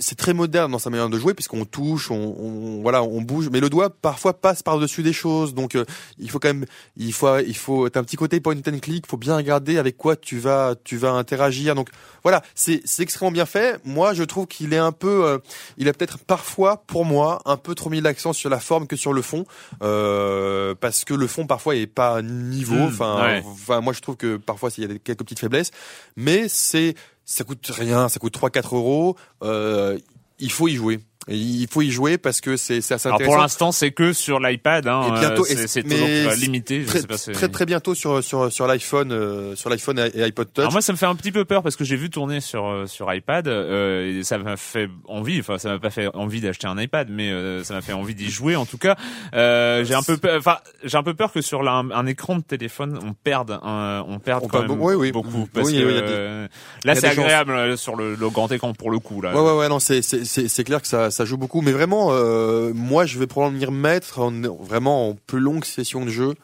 [0.00, 3.48] c'est très moderne dans sa manière de jouer puisqu'on touche, on, on- voilà, on bouge,
[3.52, 5.54] mais le doigt parfois passe par dessus des choses.
[5.54, 5.84] Donc euh,
[6.18, 6.64] il faut quand même,
[6.96, 9.06] il faut, il faut, t'as un petit côté point and click.
[9.06, 11.74] Faut bien regarder avec quoi tu vas, tu vas interagir.
[11.74, 11.88] Donc
[12.22, 13.80] voilà, c'est c'est extrêmement bien fait.
[13.84, 15.38] Moi, je trouve qu'il est un peu, euh,
[15.78, 18.96] il a peut-être parfois, pour moi, un peu trop mis l'accent sur la forme que
[18.96, 19.44] sur le fond,
[19.82, 22.74] euh, parce que le fond parfois est pas niveau.
[22.74, 23.42] Mm, Enfin, ouais.
[23.44, 25.70] enfin, moi je trouve que parfois il y a quelques petites faiblesses,
[26.16, 26.94] mais c'est
[27.26, 29.16] ça coûte rien, ça coûte 3-4 euros.
[29.42, 29.98] Euh,
[30.38, 31.00] il faut y jouer.
[31.28, 33.34] Et Il faut y jouer parce que c'est c'est assez Alors intéressant.
[33.34, 34.86] pour l'instant, c'est que sur l'iPad.
[34.86, 36.82] Hein, Et bientôt- euh, c'est donc euh, limité.
[36.82, 40.22] Je très, sais pas, très très bientôt sur sur sur l'iPhone, euh, sur l'iPhone et
[40.22, 40.60] iPod Touch.
[40.62, 42.66] Alors moi, ça me fait un petit peu peur parce que j'ai vu tourner sur
[42.68, 45.40] euh, sur iPad euh, et ça m'a fait envie.
[45.40, 48.14] Enfin, ça m'a pas fait envie d'acheter un iPad, mais euh, ça m'a fait envie
[48.14, 48.54] d'y jouer.
[48.54, 48.94] En tout cas,
[49.34, 50.36] euh, j'ai un peu peur.
[50.38, 53.58] Enfin, j'ai un peu peur que sur la- un, un écran de téléphone, on perde
[53.64, 55.10] un, on perde On quand même oui, oui.
[55.10, 56.48] beaucoup parce Oui, que des-
[56.84, 57.18] là, c'est chances.
[57.18, 59.34] agréable sur le, le grand écran pour le coup là.
[59.34, 62.72] Ouais ouais ouais non c'est c'est clair que ça ça joue beaucoup mais vraiment euh,
[62.74, 66.34] moi je vais probablement m'y remettre en vraiment en plus longue session de jeu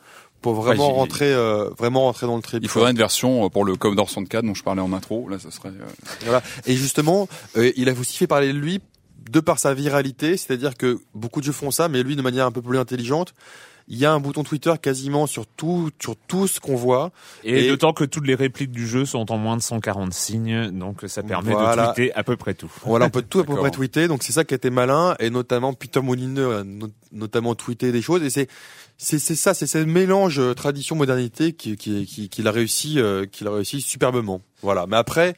[0.41, 2.61] pour vraiment Ouais, rentrer euh, vraiment rentrer dans le trip.
[2.65, 5.29] Il faudrait une version euh, pour le Commodore 64 dont je parlais en intro.
[5.29, 5.69] Là, ça serait.
[5.69, 5.87] euh,
[6.25, 6.43] Voilà.
[6.67, 8.81] Et justement, euh, il a aussi fait parler de lui
[9.31, 12.45] de par sa viralité, c'est-à-dire que beaucoup de jeux font ça, mais lui de manière
[12.47, 13.35] un peu plus intelligente.
[13.89, 17.11] Il y a un bouton Twitter quasiment sur tout, sur tout ce qu'on voit.
[17.45, 20.71] Et, Et- d'autant que toutes les répliques du jeu sont en moins de 140 signes,
[20.71, 21.89] donc ça permet Voilà.
[21.89, 22.71] de tweeter à peu près tout.
[22.85, 25.31] Voilà, on peut tout à peu près tweeter, donc c'est ça qui était malin, et
[25.31, 28.49] notamment Peter Molineux a no- notamment tweeté des choses, et c'est
[28.99, 33.01] c'est c'est ça, c'est ce mélange euh, tradition modernité qui qui qui qu'il a réussi
[33.01, 34.41] euh, qu'il a réussi superbement.
[34.63, 35.35] Voilà, mais après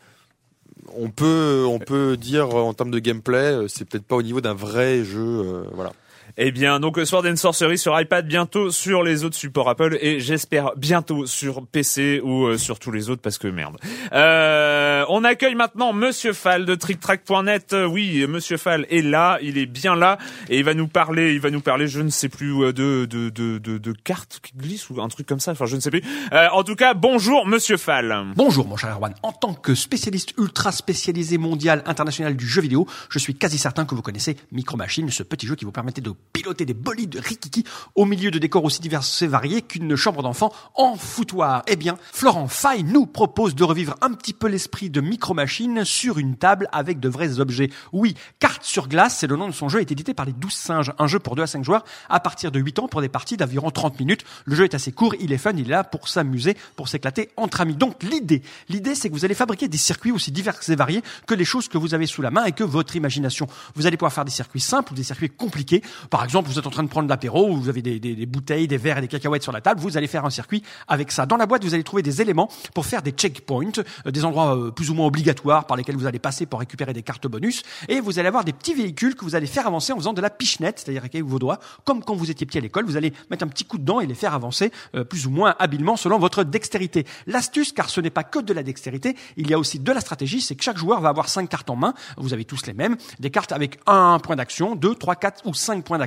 [0.97, 4.41] on peut on peut dire en termes de gameplay, euh, c'est peut-être pas au niveau
[4.43, 5.93] d'un vrai jeu, euh, voilà.
[6.37, 10.19] Eh bien, donc Sword and Sorcery sur iPad, bientôt sur les autres supports Apple et
[10.19, 13.77] j'espère bientôt sur PC ou euh, sur tous les autres parce que merde.
[14.13, 17.73] Euh, on accueille maintenant Monsieur Fall de TrickTrack.net.
[17.73, 20.19] Euh, Oui, Monsieur Fall est là, il est bien là
[20.49, 23.05] et il va nous parler, il va nous parler, je ne sais plus euh, de
[23.09, 25.53] de de de, de cartes qui glissent ou un truc comme ça.
[25.53, 26.03] Enfin, je ne sais plus.
[26.33, 28.13] Euh, en tout cas, bonjour Monsieur Fall.
[28.35, 32.89] Bonjour mon cher Erwan, en tant que spécialiste ultra spécialisé mondial international du jeu vidéo,
[33.09, 36.01] je suis quasi certain que vous connaissez Micro Machine, ce petit jeu qui vous permettait
[36.01, 37.65] de piloter des bolides de rikiki
[37.95, 41.63] au milieu de décors aussi divers et variés qu'une chambre d'enfant en foutoir.
[41.69, 45.85] Eh bien, Florent Fay nous propose de revivre un petit peu l'esprit de Micro Machine
[45.85, 47.71] sur une table avec de vrais objets.
[47.93, 50.53] Oui, Carte sur glace, c'est le nom de son jeu, est édité par les 12
[50.53, 53.09] singes, un jeu pour 2 à 5 joueurs à partir de 8 ans pour des
[53.09, 54.25] parties d'environ 30 minutes.
[54.45, 57.31] Le jeu est assez court, il est fun, il est là pour s'amuser, pour s'éclater
[57.37, 57.77] entre amis.
[57.77, 61.35] Donc l'idée, l'idée c'est que vous allez fabriquer des circuits aussi divers et variés que
[61.35, 63.47] les choses que vous avez sous la main et que votre imagination.
[63.75, 65.83] Vous allez pouvoir faire des circuits simples ou des circuits compliqués.
[66.15, 68.69] Par exemple, vous êtes en train de prendre l'apéro, vous avez des, des, des bouteilles,
[68.69, 71.27] des verres et des cacahuètes sur la table, vous allez faire un circuit avec ça.
[71.27, 74.57] Dans la boîte, vous allez trouver des éléments pour faire des checkpoints, euh, des endroits
[74.57, 77.65] euh, plus ou moins obligatoires par lesquels vous allez passer pour récupérer des cartes bonus,
[77.89, 80.21] et vous allez avoir des petits véhicules que vous allez faire avancer en faisant de
[80.21, 83.13] la pichenette, c'est-à-dire avec vos doigts, comme quand vous étiez petit à l'école, vous allez
[83.29, 86.21] mettre un petit coup dedans et les faire avancer euh, plus ou moins habilement selon
[86.21, 87.09] votre dextérité.
[87.27, 90.01] L'astuce, car ce n'est pas que de la dextérité, il y a aussi de la
[90.01, 92.73] stratégie, c'est que chaque joueur va avoir cinq cartes en main, vous avez tous les
[92.73, 96.04] mêmes, des cartes avec un point d'action, deux, trois, quatre ou cinq points d'action.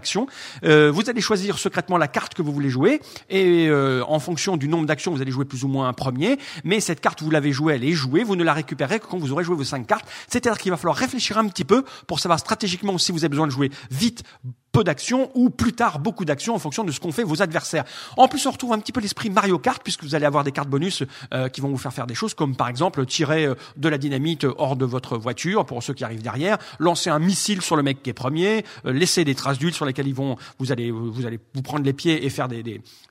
[0.63, 4.57] Euh, vous allez choisir secrètement la carte que vous voulez jouer, et euh, en fonction
[4.57, 7.31] du nombre d'actions, vous allez jouer plus ou moins un premier, mais cette carte, vous
[7.31, 9.63] l'avez jouée, elle est jouée, vous ne la récupérez que quand vous aurez joué vos
[9.63, 13.19] cinq cartes, c'est-à-dire qu'il va falloir réfléchir un petit peu pour savoir stratégiquement si vous
[13.19, 14.23] avez besoin de jouer vite,
[14.71, 17.83] peu d'actions ou plus tard beaucoup d'actions en fonction de ce qu'ont fait vos adversaires.
[18.15, 20.51] En plus, on retrouve un petit peu l'esprit Mario Kart puisque vous allez avoir des
[20.51, 23.89] cartes bonus euh, qui vont vous faire faire des choses comme par exemple tirer de
[23.89, 27.75] la dynamite hors de votre voiture pour ceux qui arrivent derrière, lancer un missile sur
[27.75, 30.91] le mec qui est premier, laisser des traces d'huile sur lesquelles ils vont, vous allez,
[30.91, 32.63] vous allez vous prendre les pieds et faire des,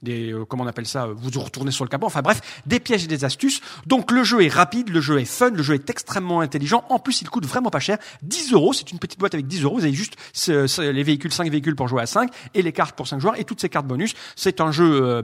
[0.02, 2.06] des, euh, comment on appelle ça, vous retourner sur le capot.
[2.06, 3.60] Enfin bref, des pièges et des astuces.
[3.86, 6.84] Donc le jeu est rapide, le jeu est fun, le jeu est extrêmement intelligent.
[6.88, 8.72] En plus, il coûte vraiment pas cher, 10 euros.
[8.72, 9.76] C'est une petite boîte avec 10 euros.
[9.76, 10.16] Vous avez juste
[10.46, 13.44] les véhicules, 5 véhicules pour jouer à 5 et les cartes pour 5 joueurs et
[13.44, 14.14] toutes ces cartes bonus.
[14.34, 15.22] C'est un jeu euh,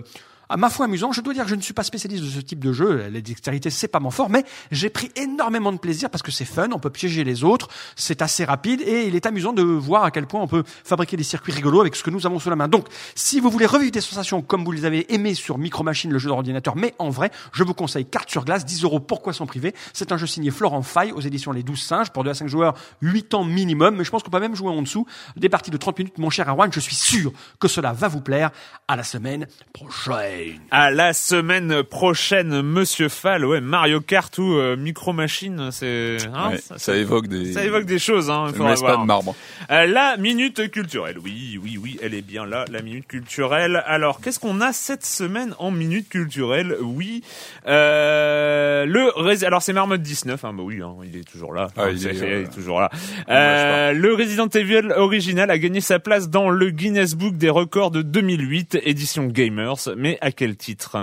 [0.49, 1.13] à ma foi amusant.
[1.13, 3.09] Je dois dire que je ne suis pas spécialiste de ce type de jeu.
[3.11, 6.45] La dextérité, c'est pas mon fort, mais j'ai pris énormément de plaisir parce que c'est
[6.45, 10.05] fun, on peut piéger les autres, c'est assez rapide et il est amusant de voir
[10.05, 12.51] à quel point on peut fabriquer des circuits rigolos avec ce que nous avons sous
[12.51, 12.69] la main.
[12.69, 16.13] Donc, si vous voulez revivre des sensations comme vous les avez aimées sur Micro Machine,
[16.13, 19.33] le jeu d'ordinateur, mais en vrai, je vous conseille Carte sur glace, 10 euros, pourquoi
[19.33, 19.75] son privé.
[19.93, 22.49] C'est un jeu signé Florent Faille aux éditions Les 12 Singes pour 2 à 5
[22.49, 25.07] joueurs, 8 ans minimum, mais je pense qu'on peut même jouer en dessous.
[25.37, 28.21] Des parties de 30 minutes, mon cher Erwan, je suis sûr que cela va vous
[28.21, 28.51] plaire.
[28.89, 30.42] À la semaine prochaine.
[30.71, 36.51] À la semaine prochaine, Monsieur Fall, ouais, Mario Kart ou euh, Micro Machine, c'est, hein,
[36.53, 37.53] Ouais, ça évoque des.
[37.53, 39.01] ça évoque des choses, hein, Ça faudra laisse pas voir.
[39.03, 39.35] de marbre.
[39.71, 41.17] Euh, la minute culturelle.
[41.23, 43.83] Oui, oui, oui, elle est bien là, la minute culturelle.
[43.87, 46.77] Alors, qu'est-ce qu'on a cette semaine en minute culturelle?
[46.81, 47.23] Oui,
[47.67, 49.13] euh, le
[49.47, 50.45] alors c'est Marmotte 19.
[50.45, 51.69] Hein, bah oui, hein, il est toujours là.
[51.77, 52.91] Ah, il est, euh, il est toujours là.
[53.29, 57.91] Euh, le Resident Evil original a gagné sa place dans le Guinness Book des records
[57.91, 59.75] de 2008, édition Gamers.
[59.97, 60.97] Mais à quel titre?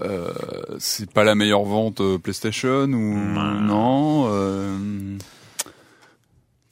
[0.00, 0.32] Euh,
[0.78, 4.76] c'est pas la meilleure vente euh, PlayStation ou non euh,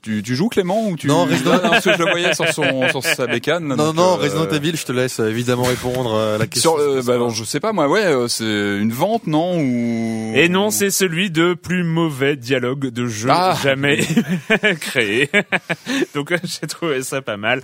[0.02, 2.48] tu, tu joues Clément ou tu Non, Resident- Ah, parce que je le voyais sur
[2.48, 3.68] son sur sa bécane.
[3.68, 6.72] Non, donc, non, euh, Resident Evil, je te laisse évidemment répondre à la question.
[6.76, 8.44] Sur, euh, bah, non, je sais pas moi, ouais, c'est
[8.80, 13.54] une vente, non ou Et non, c'est celui de plus mauvais dialogue de jeu Ah.
[13.62, 13.98] jamais
[14.80, 15.28] créé.
[16.14, 17.60] Donc j'ai trouvé ça pas mal.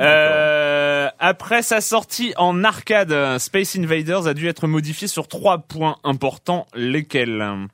[0.00, 5.96] Euh, après sa sortie en arcade, Space Invaders a dû être modifié sur trois points
[6.04, 7.68] importants, lesquels?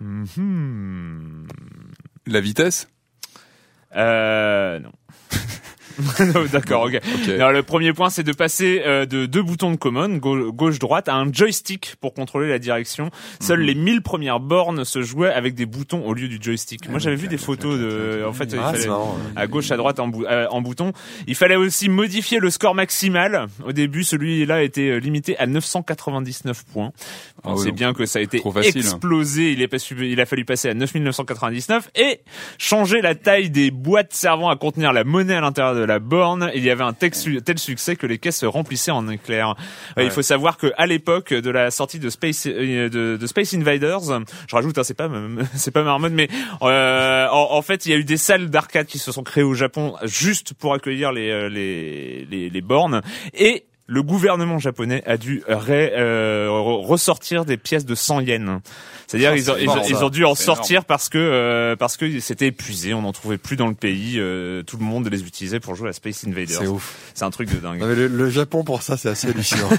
[0.00, 1.46] Mhm.
[2.26, 2.88] la vitesse?
[3.94, 4.92] Euh, non.
[6.52, 7.00] D'accord, ok.
[7.22, 7.28] Ok.
[7.28, 11.08] Alors, le premier point, c'est de passer euh, de deux boutons de commande, gau- gauche-droite,
[11.08, 13.10] à un joystick pour contrôler la direction.
[13.40, 16.88] Seules les 1000 premières bornes se jouaient avec des boutons au lieu du joystick.
[16.88, 18.24] Moi, j'avais vu des photos de...
[18.26, 18.94] En fait, il Ah, c'est fallait
[19.36, 20.92] à gauche, à droite en, bou- euh, en bouton.
[21.26, 23.46] Il fallait aussi modifier le score maximal.
[23.64, 26.92] Au début, celui-là était euh, limité à 999 points.
[27.42, 28.78] Ah On oui, sait donc bien que ça a été facile.
[28.78, 29.52] explosé.
[29.52, 32.20] Il, est pas il a fallu passer à 9999 et
[32.58, 36.50] changer la taille des boîtes servant à contenir la monnaie à l'intérieur de la borne.
[36.54, 39.54] Il y avait un tel, su- tel succès que les caisses se remplissaient en éclairs.
[39.98, 43.26] Euh, Il faut savoir que à l'époque de la sortie de Space euh, de, de
[43.26, 44.00] Space Invaders,
[44.48, 45.08] je rajoute, hein, c'est pas
[45.54, 46.28] c'est pas Marmot, mais
[46.62, 49.44] euh, en, en fait, il y a eu des salles d'arcade qui se sont créées
[49.44, 53.02] au Japon juste pour accueillir les les, les, les bornes
[53.34, 58.60] et le gouvernement japonais a dû ré- euh, re- ressortir des pièces de 100 yens.
[59.08, 59.68] C'est-à-dire Ah, ils, ont, ils,
[60.04, 63.56] ils dû en sortir parce que euh, parce que c'était épuisé, on n'en trouvait plus
[63.56, 64.14] dans le pays.
[64.18, 66.60] euh, tout le monde les utilisait pour jouer à Space Invaders.
[66.60, 66.96] C'est ouf.
[67.14, 67.80] C'est un truc de dingue.
[67.80, 69.68] Non, mais le, le Japon pour ça, c'est assez hallucinant.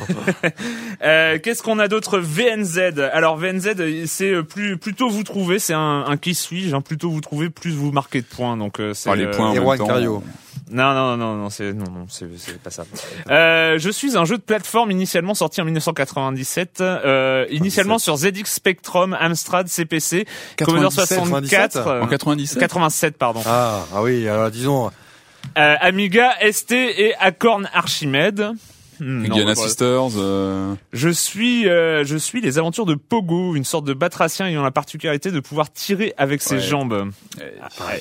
[1.03, 2.19] Euh, Qu'est-ce qu'on a d'autre?
[2.19, 2.99] VNZ.
[3.13, 3.69] Alors VNZ,
[4.05, 6.75] c'est plus plutôt vous trouvez, c'est un, un qui suis-je.
[6.75, 8.55] Hein, plutôt vous trouvez, plus vous marquez de points.
[8.57, 9.87] Donc euh, c'est Par les euh, points en même temps.
[9.87, 10.23] Cario.
[10.71, 12.83] Non, non, non, non, c'est non, non, c'est c'est pas ça.
[13.29, 18.45] Euh, je suis un jeu de plateforme initialement sorti en 1997, euh, initialement sur ZX
[18.45, 20.25] Spectrum, Amstrad, CPC,
[20.57, 21.17] Commodore 97,
[21.73, 24.91] 64, En euh, 97 87 pardon, Ah, ah oui, alors disons,
[25.57, 28.51] euh, Amiga, ST et Acorn Archimède.
[29.01, 30.11] Hmm, non, Indiana Sisters.
[30.17, 34.61] euh, Je suis, euh, je suis les aventures de Pogo, une sorte de batracien ayant
[34.61, 36.61] la particularité de pouvoir tirer avec ses Ouais.
[36.61, 37.09] jambes.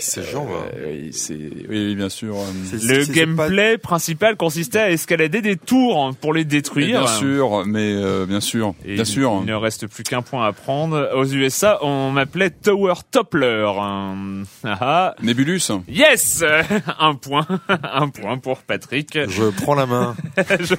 [0.00, 0.46] C'est genre.
[0.76, 2.36] euh, oui, c'est oui, oui, bien sûr.
[2.36, 7.02] euh, Le gameplay principal consistait à escalader des tours pour les mais détruire.
[7.04, 9.38] Bien sûr, mais euh, bien sûr, Et bien il- sûr.
[9.42, 11.10] Il ne reste plus qu'un point à prendre.
[11.14, 13.64] Aux USA, on m'appelait Tower Toppler.
[13.78, 14.14] Ah,
[14.64, 15.14] ah.
[15.22, 15.70] Nébulus.
[15.88, 16.44] Yes
[16.98, 17.46] Un point.
[17.68, 19.18] Un point pour Patrick.
[19.28, 20.14] Je prends la main.
[20.60, 20.74] je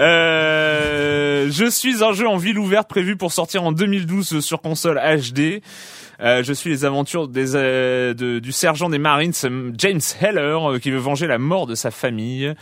[0.00, 5.00] Euh, je suis un jeu en ville ouverte prévu pour sortir en 2012 sur console
[5.00, 5.62] HD.
[6.20, 9.32] Euh, je suis les aventures euh, du sergent des Marines
[9.76, 12.54] James Heller qui veut venger la mort de sa famille.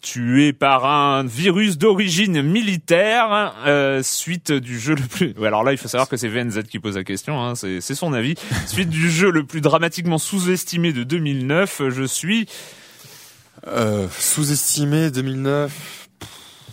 [0.00, 3.56] Tué par un virus d'origine militaire,
[4.02, 5.34] suite du jeu le plus.
[5.44, 8.12] Alors là, il faut savoir que c'est VNZ qui pose la question, hein, c'est son
[8.12, 8.36] avis.
[8.66, 12.46] Suite du jeu le plus dramatiquement sous-estimé de 2009, je suis
[13.72, 15.97] Euh, sous-estimé 2009,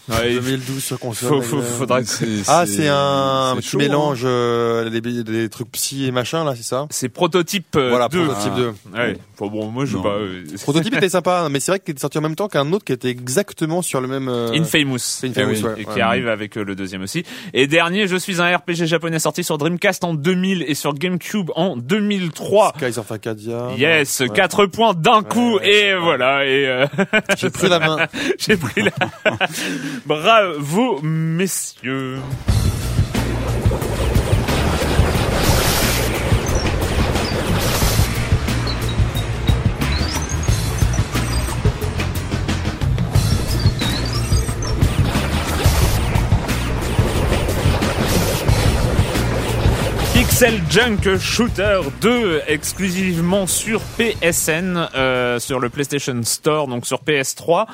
[0.07, 1.29] Ouais, 2012 sur console.
[1.29, 2.07] faut, faut, euh, faudra que-
[2.47, 6.85] Ah, c'est un chaud, mélanges euh, des, des trucs psy et machin là, c'est ça
[6.91, 8.23] C'est prototype euh, Voilà, 2.
[8.25, 8.59] prototype Ah.
[8.59, 8.73] 2.
[8.99, 9.17] Ouais.
[9.39, 10.09] Bon, bon, moi je sais pas.
[10.09, 12.85] euh, Prototype était sympa, mais c'est vrai qu'il était sorti en même temps qu'un autre
[12.85, 14.27] qui était exactement sur le même.
[14.29, 14.97] euh, Infamous.
[15.23, 15.63] Infamous, Eh oui.
[15.63, 15.81] ouais.
[15.81, 15.93] Et ouais.
[15.93, 17.23] qui arrive avec euh, le deuxième aussi.
[17.53, 21.49] Et dernier, je suis un RPG japonais sorti sur Dreamcast en 2000 et sur GameCube
[21.55, 22.73] en 2003.
[22.77, 23.69] Skies of Arcadia.
[23.77, 24.29] Yes, Ouais.
[24.29, 26.85] quatre points d'un coup ouais, et voilà et euh,
[27.37, 28.07] J'ai pris la main.
[28.39, 28.91] j'ai pris la
[30.05, 32.19] bravo messieurs.
[50.38, 57.67] Pixel Junk Shooter 2 exclusivement sur PSN euh, sur le PlayStation Store donc sur PS3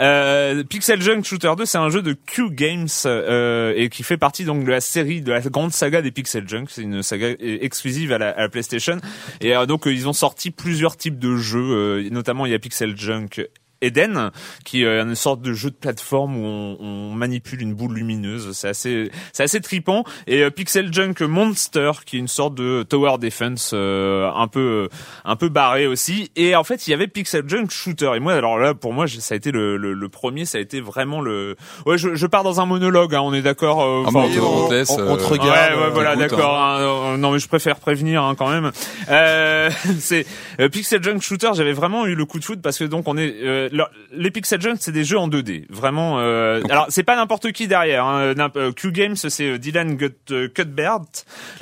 [0.00, 4.16] euh, Pixel Junk Shooter 2 c'est un jeu de Q Games euh, et qui fait
[4.16, 6.66] partie donc de la série de la grande saga des Pixel Junk.
[6.70, 8.98] C'est une saga euh, exclusive à la, à la PlayStation.
[9.40, 13.46] Et donc ils ont sorti plusieurs types de jeux notamment il y a Pixel Junk
[13.80, 14.30] Eden,
[14.64, 18.52] qui est une sorte de jeu de plateforme où on, on manipule une boule lumineuse.
[18.52, 20.04] C'est assez, c'est assez tripant.
[20.26, 24.88] Et euh, Pixel Junk Monster, qui est une sorte de tower defense euh, un peu,
[25.24, 26.30] un peu barré aussi.
[26.36, 28.10] Et en fait, il y avait Pixel Junk Shooter.
[28.16, 30.44] Et moi, alors là, pour moi, j'ai- ça a été le, le, le premier.
[30.44, 31.56] Ça a été vraiment le.
[31.86, 33.14] Ouais, je, je pars dans un monologue.
[33.14, 33.82] Hein, on est d'accord.
[33.82, 35.48] euh, Ah enfin, on on, laisse, on- on te euh, regarde.
[35.50, 36.56] Ouais, ouais, euh, voilà, d'accord.
[36.58, 38.70] hein, euh, non, mais je préfère prévenir hein, quand même.
[39.08, 39.70] Euh,
[40.00, 40.26] c'est
[40.60, 41.50] euh, Pixel Junk Shooter.
[41.54, 43.34] J'avais vraiment eu le coup de foot parce que donc on est
[43.72, 46.18] euh, les Pixel Junk, c'est des jeux en 2D, vraiment.
[46.20, 48.04] Euh, alors c'est pas n'importe qui derrière.
[48.04, 49.96] Hein, euh, Q Games, c'est euh, Dylan
[50.30, 50.98] euh, Cuthbert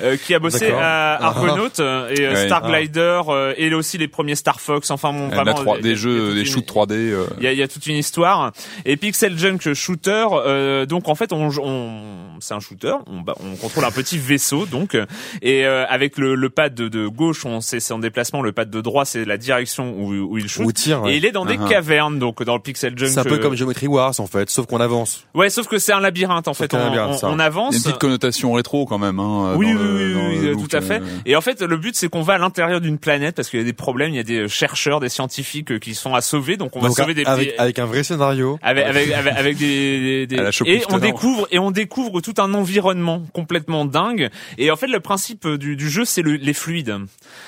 [0.01, 1.27] euh, qui a bossé à Ah.
[1.27, 1.67] Argonaut
[2.15, 2.45] et Ouais.
[2.47, 4.89] Star Glider euh, et aussi les premiers Star Fox.
[4.91, 5.53] Enfin bon, la vraiment.
[5.53, 6.93] 3 il y a- il y des a jeux, des shoots 3D.
[6.93, 8.51] euh, il y a, y a toute une histoire.
[8.85, 12.01] Et Pixel Junk Shooter, euh, donc en fait, on, on
[12.39, 12.93] c'est un shooter.
[13.07, 14.95] On, bah, on contrôle un petit vaisseau, donc,
[15.41, 18.41] et euh, avec le, le pad de, de gauche, on c'est en déplacement.
[18.41, 20.73] Le pad de droit, c'est la direction où, où il shoot.
[20.73, 21.01] Tire.
[21.03, 21.13] ouais.
[21.13, 21.69] Et il est dans des Ah ah.
[21.69, 23.07] cavernes, donc dans le Pixel Junk.
[23.09, 25.25] C'est un peu euh, comme Geometry Wars en fait, sauf qu'on avance.
[25.33, 26.73] Ouais, sauf que c'est un labyrinthe en Sauf fait.
[26.73, 27.27] On, labyrinthe, on- ça.
[27.29, 27.75] on Il y a avance.
[27.75, 29.19] une petite connotation rétro quand même.
[29.19, 31.01] Hein, Oui, dans oui, le- oui, dans oui, le tout à fait.
[31.01, 33.59] euh, Et en fait, le but, c'est qu'on va à l'intérieur d'une planète parce qu'il
[33.59, 36.21] y a des problèmes, il y a des chercheurs, des scientifiques euh, qui sont à
[36.21, 38.59] sauver, donc on va Donc, sauver des avec, avec un vrai scénario.
[38.61, 42.53] avec avec avec, avec des, des- des- et on découvre et on découvre tout un
[42.53, 46.95] environnement complètement dingue et en fait le principe du, du jeu c'est le, les fluides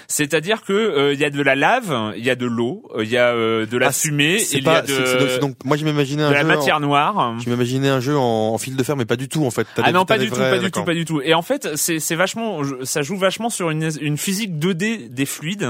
[0.07, 3.03] c'est-à-dire que euh, il y a de la lave il y a de l'eau euh,
[3.03, 4.77] il y a euh, de la Ah, fumée C'est il y pas.
[4.77, 6.47] a de, donc, moi, je m'imaginais de un la jeu.
[6.47, 8.21] matière en- noire Je m'imaginais un jeu en,
[8.53, 9.67] en fil de fer, mais pas du tout en fait.
[9.77, 11.69] Ah des- non pas du tout pas du tout pas du tout et en fait
[11.75, 15.69] c'est c'est vachement ça joue vachement sur une une physique 2D des fluides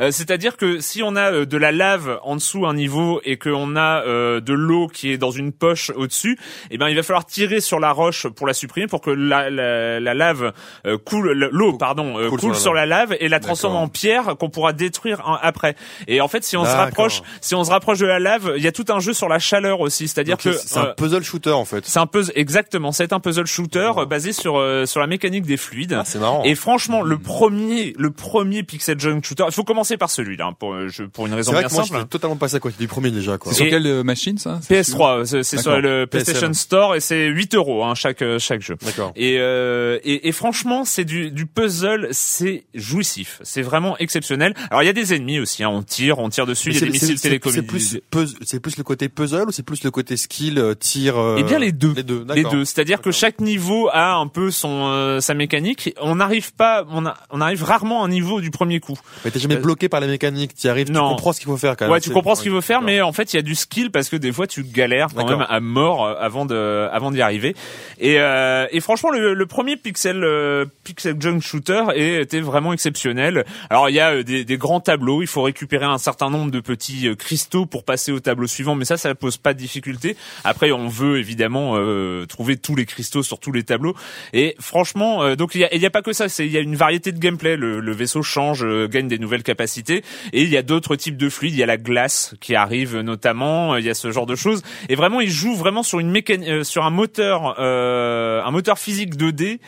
[0.00, 3.36] Euh, c'est-à-dire que si on a euh, de la lave en dessous un niveau et
[3.38, 6.38] qu'on a euh, de l'eau qui est dans une poche au-dessus
[6.70, 9.50] eh ben il va falloir tirer sur la roche pour la supprimer pour que la
[9.50, 10.52] la, la lave
[10.86, 13.88] euh, coule l'eau pardon euh, Coule sur sur la la lave et la transforme en
[13.88, 15.74] pierre qu'on pourra détruire après
[16.08, 18.62] et en fait si on se rapproche si on se rapproche de la lave il
[18.62, 21.22] y a tout un jeu sur la chaleur aussi c'est-à-dire que c'est- un euh, puzzle
[21.22, 21.84] shooter en fait.
[21.86, 25.44] c'est un puzzle exactement, c'est un puzzle shooter euh, basé sur euh, sur la mécanique
[25.46, 25.92] des fluides.
[25.98, 26.42] Ah, c'est marrant.
[26.44, 30.52] Et franchement, le premier le premier pixel junk shooter, il faut commencer par celui-là hein,
[30.58, 32.00] pour euh, je- pour une raison C'est vrai bien que moi, je simple.
[32.00, 33.52] suis totalement passé à côté du premier déjà quoi.
[33.52, 36.54] C'est sur quelle euh, machine ça C'est sur- PS3, c'est sur le PlayStation PSN.
[36.54, 38.76] Store et c'est 8 euros hein, chaque chaque jeu.
[38.84, 39.12] D'accord.
[39.16, 44.54] Et, euh, et, et franchement, c'est du, du puzzle, c'est jouissif, c'est vraiment exceptionnel.
[44.70, 46.76] Alors il y a des ennemis aussi, hein, on tire, on tire dessus, il y
[46.76, 47.78] a C'est- des missiles télécommunications.
[47.78, 50.74] C'est plus plus c'est plus le côté puzzle ou c'est plus le côté skill euh,
[50.74, 51.92] tir euh, Eh bien les deux.
[51.94, 55.94] Les deux, Les deux, c'est-à-dire que chaque niveau a un peu son euh, sa mécanique.
[56.00, 58.98] On n'arrive pas, on, a- on arrive rarement à un niveau du premier coup.
[59.24, 61.08] Mais t'es jamais Euh, bloqué par la mécanique, tu arrives, tu non.
[61.10, 61.92] comprends ce qu'il faut faire quand même.
[61.92, 63.90] Ouais, tu comprends ce qu'il veut faire, mais en fait, il y a du skill
[63.90, 67.54] parce que des fois, tu galères quand même à mort avant de, avant d'y arriver.
[67.98, 73.44] Et, euh, et franchement, le, le premier pixel, euh, pixel junk shooter était vraiment exceptionnel.
[73.70, 75.22] Alors, il y a des, des grands tableaux.
[75.22, 78.84] Il faut récupérer un certain nombre de petits cristaux pour passer au tableau suivant, mais
[78.84, 80.16] ça, ça pose pas de difficulté.
[80.44, 83.94] Après, on veut évidemment euh, trouver tous les cristaux sur tous les tableaux.
[84.32, 86.28] Et franchement, euh, donc il y a, y a pas que ça.
[86.28, 87.56] C'est il y a une variété de gameplay.
[87.56, 90.02] Le, le vaisseau change, euh, gagne des nouvelles capacités.
[90.32, 91.54] Et il y a d'autres types de fluides.
[91.54, 93.76] Il y a la glace qui arrive notamment.
[93.76, 94.62] Il y a ce genre de choses.
[94.88, 99.16] Et vraiment, il joue vraiment sur une mécanique, sur un moteur, euh, un moteur physique
[99.16, 99.58] 2D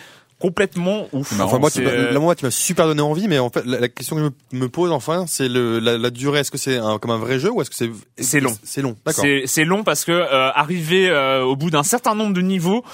[0.42, 1.32] complètement ouf.
[1.40, 3.78] Enfin, moi, tu euh, là, moi, tu m'as super donné envie, mais en fait, la,
[3.78, 4.26] la question que je
[4.56, 6.40] me, me pose, enfin, c'est le, la, la durée.
[6.40, 8.54] Est-ce que c'est un, comme un vrai jeu ou est-ce que c'est C'est long.
[8.64, 9.24] C'est long, d'accord.
[9.24, 12.84] C'est c'est long parce que euh, arrivé euh, au bout d'un certain nombre de niveaux,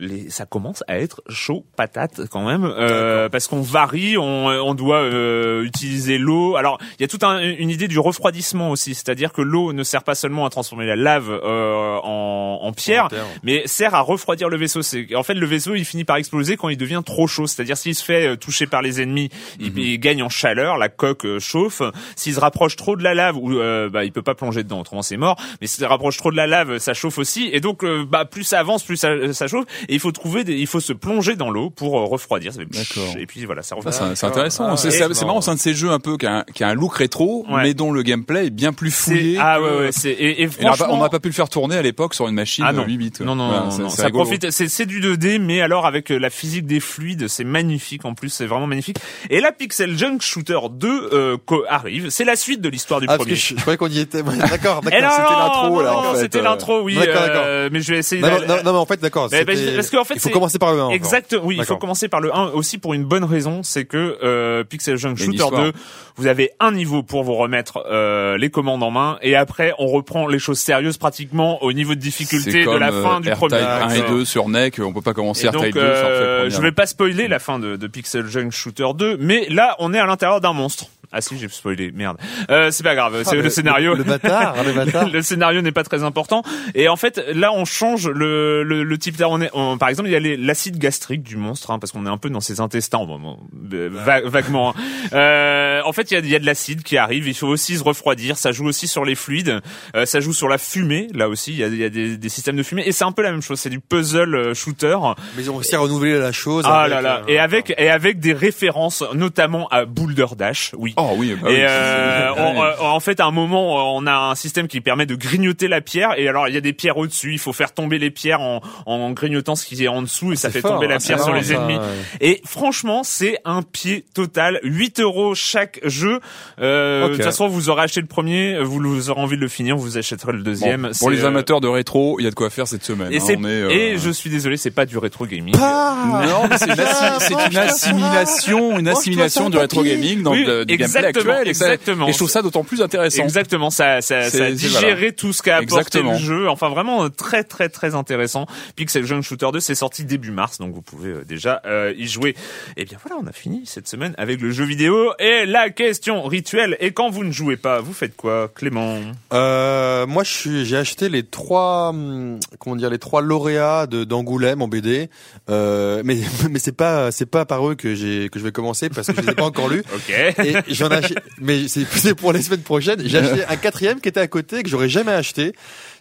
[0.00, 4.74] les, ça commence à être chaud patate quand même euh, parce qu'on varie, on, on
[4.74, 6.56] doit euh, utiliser l'eau.
[6.56, 9.82] Alors il y a toute un, une idée du refroidissement aussi, c'est-à-dire que l'eau ne
[9.84, 13.08] sert pas seulement à transformer la lave euh, en, en pierre, En
[13.42, 14.82] mais sert à refroidir le vaisseau.
[14.82, 17.76] C'est en fait le vaisseau il finit par exploser quand il devient trop chaud, c'est-à-dire
[17.76, 19.28] s'il se fait euh, toucher par les ennemis,
[19.58, 21.82] il, il gagne en chaleur, la coque euh, chauffe.
[22.16, 24.80] S'il se rapproche trop de la lave, ou euh, bah il peut pas plonger dedans,
[24.80, 25.36] autrement c'est mort.
[25.60, 28.44] Mais s'il se rapproche trop de la lave, ça chauffe aussi, et donc bah plus
[28.44, 29.66] ça avance, plus ça, ça chauffe.
[29.90, 32.52] Et il faut trouver, des, il faut se plonger dans l'eau pour euh, refroidir.
[32.52, 33.14] D'accord.
[33.18, 33.98] Et puis voilà, ça Ah, refroidit.
[33.98, 34.66] c'est c'est intéressant.
[34.70, 36.68] Ah, c'est marrant, c'est un de ces jeux un peu qui a un, qui a
[36.68, 37.62] un look rétro, Ouais.
[37.64, 39.36] mais dont le gameplay est bien plus fouillé.
[39.40, 41.28] ah ouais, ouais, c'est et, et Et on n'a pas- franchement, on n'a pas pu
[41.28, 42.84] le faire tourner à l'époque sur une machine Ah non.
[42.84, 43.10] 8 bits.
[43.10, 43.26] quoi.
[43.26, 43.88] Non, non, Voilà, non, c'est- non.
[43.88, 44.24] c'est ça rigolo.
[44.24, 44.50] profite.
[44.52, 48.14] C'est c'est du 2D, mais alors avec euh, la physique des fluides, c'est magnifique en
[48.14, 48.98] plus, c'est vraiment magnifique.
[49.28, 51.36] Et la Pixel Junk Shooter 2 euh,
[51.68, 53.32] arrive, c'est la suite de l'histoire du Ah, parce premier.
[53.34, 54.22] que je, je croyais qu'on y était.
[54.22, 56.02] D'accord, Eh d'accord, non, c'était l'intro, là.
[56.16, 56.42] C'était euh.
[56.42, 56.94] l'intro, oui.
[56.94, 57.42] D'accord, d'accord.
[57.44, 58.22] euh, mais je vais essayer.
[58.22, 58.28] Non,
[58.64, 59.28] mais en fait, d'accord.
[59.74, 60.90] Parce qu'en fait, il faut commencer par le 1.
[60.90, 61.36] Exact.
[61.42, 64.64] Oui, il faut commencer par le 1 aussi pour une bonne raison, c'est que euh,
[64.64, 65.62] Pixel Junk Shooter histoire.
[65.64, 65.72] 2,
[66.16, 69.86] vous avez un niveau pour vous remettre euh, les commandes en main, et après on
[69.86, 73.56] reprend les choses sérieuses pratiquement au niveau de difficulté de la fin euh, du premier.
[73.56, 74.16] 1 et D'accord.
[74.16, 76.86] 2 sur NEC, on peut pas commencer donc, 2 sur euh, le je vais pas
[76.86, 80.40] spoiler la fin de, de Pixel Junk Shooter 2, mais là, on est à l'intérieur
[80.40, 80.86] d'un monstre.
[81.12, 82.18] Ah si, j'ai spoilé, merde.
[82.50, 83.94] Euh, c'est pas grave, c'est Ah, le, le- scénario.
[83.94, 85.08] le bâtard, le bâtard.
[85.12, 86.44] le scénario n'est pas très important.
[86.76, 89.16] Et en fait, là, on change le, le, le type.
[89.26, 92.06] On est, on- par exemple, il y a l'acide gastrique du monstre, hein, parce qu'on
[92.06, 93.38] est un peu dans ses intestins, bon, bon,
[93.72, 94.70] euh, va- vaguement.
[94.70, 94.74] hein.
[95.12, 97.26] Euh, en fait, il y a, il y a de l'acide qui arrive.
[97.26, 98.36] Il faut aussi se refroidir.
[98.38, 99.60] Ça joue aussi sur les fluides.
[99.96, 101.08] Euh, ça joue sur la fumée.
[101.14, 102.82] Là aussi, il y a, il y a des, des systèmes de fumée.
[102.86, 103.58] Et c'est un peu la même chose.
[103.58, 104.96] C'est du puzzle euh, shooter.
[105.36, 106.64] Mais ils ont réussi à renouveler la chose.
[106.66, 107.16] Ah avec, là là.
[107.22, 110.72] euh, Et avec et avec des références, notamment à Boulder Dash.
[110.76, 110.94] Oui.
[110.96, 114.12] Oh oui, bah oui, Et euh, on- euh, en fait, à un moment, on a
[114.14, 116.10] un système qui permet de grignoter la pierre.
[116.18, 117.32] Et alors, il y a des pierres au-dessus.
[117.32, 120.36] Il faut faire tomber les pierres en, en grignotant ce qui est en dessous, et
[120.36, 121.76] ça fait fort, tomber la pierre sur les ça, ennemis.
[121.78, 121.84] ouais.
[122.20, 124.60] Et franchement, c'est un pied total.
[124.62, 126.20] 8 euros chaque jeu.
[126.60, 127.08] Euh.
[127.08, 129.76] De toute façon, vous aurez acheté le premier, vous, vous aurez envie de le finir,
[129.76, 130.90] vous achèterez le Bon, deuxième.
[130.98, 133.12] pour les euh, amateurs de rétro, il y a de quoi faire cette semaine.
[133.12, 135.54] Et, hein, on est, euh, et je suis désolé, c'est pas du rétro gaming.
[135.56, 140.44] Non, mais c'est une, assi- c'est une assimilation, une assimilation du rétro gaming dans Oui,
[140.44, 141.46] le, du gameplay actuel.
[141.46, 142.08] Et, exactement.
[142.08, 143.22] et je trouve ça d'autant plus intéressant.
[143.22, 145.12] Exactement, ça, ça, ça a digéré voilà.
[145.12, 146.48] tout ce qu'a apporté le jeu.
[146.48, 148.46] Enfin, vraiment euh, très très très intéressant.
[148.76, 152.06] Pixel Junk Shooter 2, c'est sorti début mars, donc vous pouvez euh, déjà euh, y
[152.06, 152.34] jouer.
[152.76, 155.12] Et bien voilà, on a fini cette semaine avec le jeu vidéo.
[155.18, 158.98] Et la question rituelle, et quand vous ne jouez pas, vous faites quoi, Clément?
[159.32, 165.08] Euh, moi, j'ai acheté les trois, hum, comment dire, les trois lauréats d'Angoulême en BD.
[165.48, 166.18] Euh, mais
[166.50, 169.16] mais c'est pas c'est pas par eux que j'ai que je vais commencer parce que
[169.16, 169.82] je les ai pas encore lus.
[169.92, 170.10] Ok.
[170.44, 171.00] Et j'en ai
[171.40, 173.02] mais c'est c'est pour les semaines prochaines.
[173.04, 175.52] J'ai acheté un quatrième qui était à côté que j'aurais jamais acheté.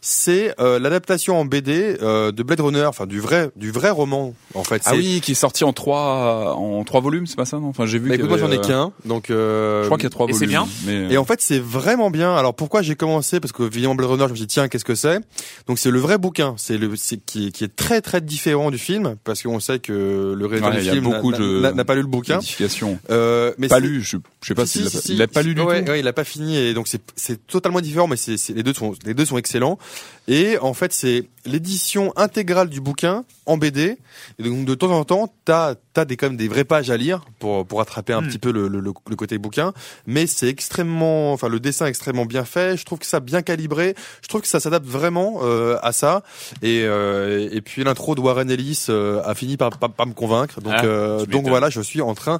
[0.01, 4.33] C'est euh, l'adaptation en BD euh, de Blade Runner, enfin du vrai du vrai roman
[4.53, 4.81] en fait.
[4.85, 7.67] Ah oui, qui est sorti en trois en trois volumes, c'est pas ça non?
[7.67, 8.09] Enfin, j'ai vu.
[8.09, 9.29] Bah, qu'il y écoute, moi j'en ai euh, qu'un, donc.
[9.29, 10.51] Euh, Je crois qu'il y a trois Et c'est volumes.
[10.51, 12.33] bien Mais Et en fait, c'est vraiment bien.
[12.35, 13.39] Alors pourquoi j'ai commencé?
[13.39, 15.19] Parce que évidemment Blade Runner, je me suis dit tiens, qu'est-ce que c'est?
[15.67, 18.71] Donc c'est le vrai bouquin, c'est le c'est qui, est- qui est très très différent
[18.71, 21.71] du film parce qu'on sait que le réalisateur Ouais, du film n'a- beaucoup de- n'a
[21.73, 22.35] n'a pas lu le bouquin.
[22.35, 22.99] modification.
[23.09, 25.17] Euh, mais Pas c'est- lu, je, je sais pas Si, s'il si, pas- si, il
[25.17, 25.47] l'a pas si.
[25.47, 25.91] lu du ouais, tout.
[25.91, 28.63] Ouais, il a pas fini et donc c'est c'est totalement différent, mais c'est c'est- les
[28.63, 29.77] deux sont les deux sont excellents.
[30.27, 33.97] Et en fait, c'est l'édition intégrale du bouquin en BD.
[34.37, 36.97] Et donc de temps en temps, t'as as des quand même des vraies pages à
[36.97, 38.27] lire pour pour attraper un Hmm.
[38.27, 39.73] petit peu le, le, le- côté bouquin.
[40.05, 42.77] Mais c'est extrêmement, enfin le dessin est extrêmement bien fait.
[42.77, 43.95] Je trouve que ça bien calibré.
[44.21, 46.21] Je trouve que ça s'adapte vraiment euh, à ça.
[46.61, 50.13] Et euh, et puis l'intro de Warren Ellis euh, a fini par, par, par me
[50.13, 50.61] convaincre.
[50.61, 52.39] Donc Ah, euh, donc voilà, je suis en train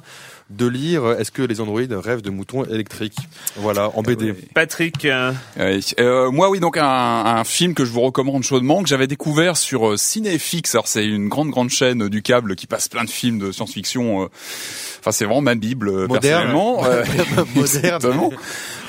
[0.50, 1.12] de lire.
[1.18, 3.16] Est-ce que les androïdes rêvent de moutons électriques
[3.56, 4.34] Voilà, en BD.
[4.54, 5.32] Patrick, euh.
[5.58, 9.56] Euh, moi, oui, donc un, un film que je vous recommande chaudement, que j'avais découvert
[9.56, 10.74] sur euh, Cinéfix.
[10.74, 14.24] Alors, c'est une grande, grande chaîne du câble qui passe plein de films de science-fiction.
[14.24, 14.26] euh,
[15.00, 16.52] Enfin, c'est vraiment ma bible, euh, Moderne.
[16.52, 16.84] personnellement.
[16.84, 17.04] Euh,
[17.54, 17.64] Moderne.
[17.96, 18.30] Exactement.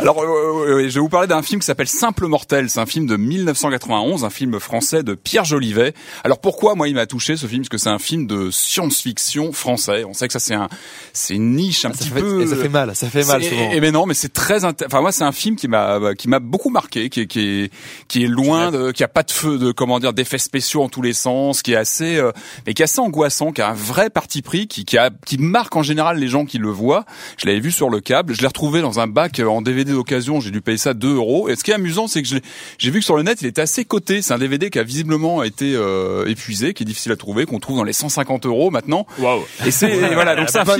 [0.01, 2.71] Alors, euh, euh, euh, je vais vous parler d'un film qui s'appelle Simple Mortel.
[2.71, 5.93] C'est un film de 1991, un film français de Pierre Jolivet.
[6.23, 7.61] Alors, pourquoi moi il m'a touché ce film?
[7.61, 10.03] Parce que c'est un film de science-fiction français.
[10.03, 10.69] On sait que ça c'est un,
[11.13, 12.41] c'est une niche un Ça petit fait, peu.
[12.41, 13.71] et ça fait mal, ça fait mal souvent.
[13.71, 16.15] Et, mais non, mais c'est très inté- enfin moi c'est un film qui m'a bah,
[16.15, 17.71] qui m'a beaucoup marqué, qui est qui est
[18.07, 20.89] qui est loin de qui a pas de feu de comment dire d'effets spéciaux en
[20.89, 22.31] tous les sens, qui est assez euh,
[22.65, 25.37] mais qui est assez angoissant, qui a un vrai parti pris, qui qui a qui
[25.37, 27.05] marque en général les gens qui le voient.
[27.37, 29.90] Je l'avais vu sur le câble, je l'ai retrouvé dans un bac euh, en DVD
[29.93, 31.49] d'occasion, j'ai dû payer ça 2 euros.
[31.49, 32.27] Et ce qui est amusant, c'est que
[32.77, 34.21] j'ai vu que sur le net il était assez coté.
[34.21, 37.59] C'est un DVD qui a visiblement été euh, épuisé, qui est difficile à trouver, qu'on
[37.59, 39.05] trouve dans les 150 euros maintenant.
[39.19, 39.41] waouh.
[39.65, 40.79] Et c'est voilà donc c'est un film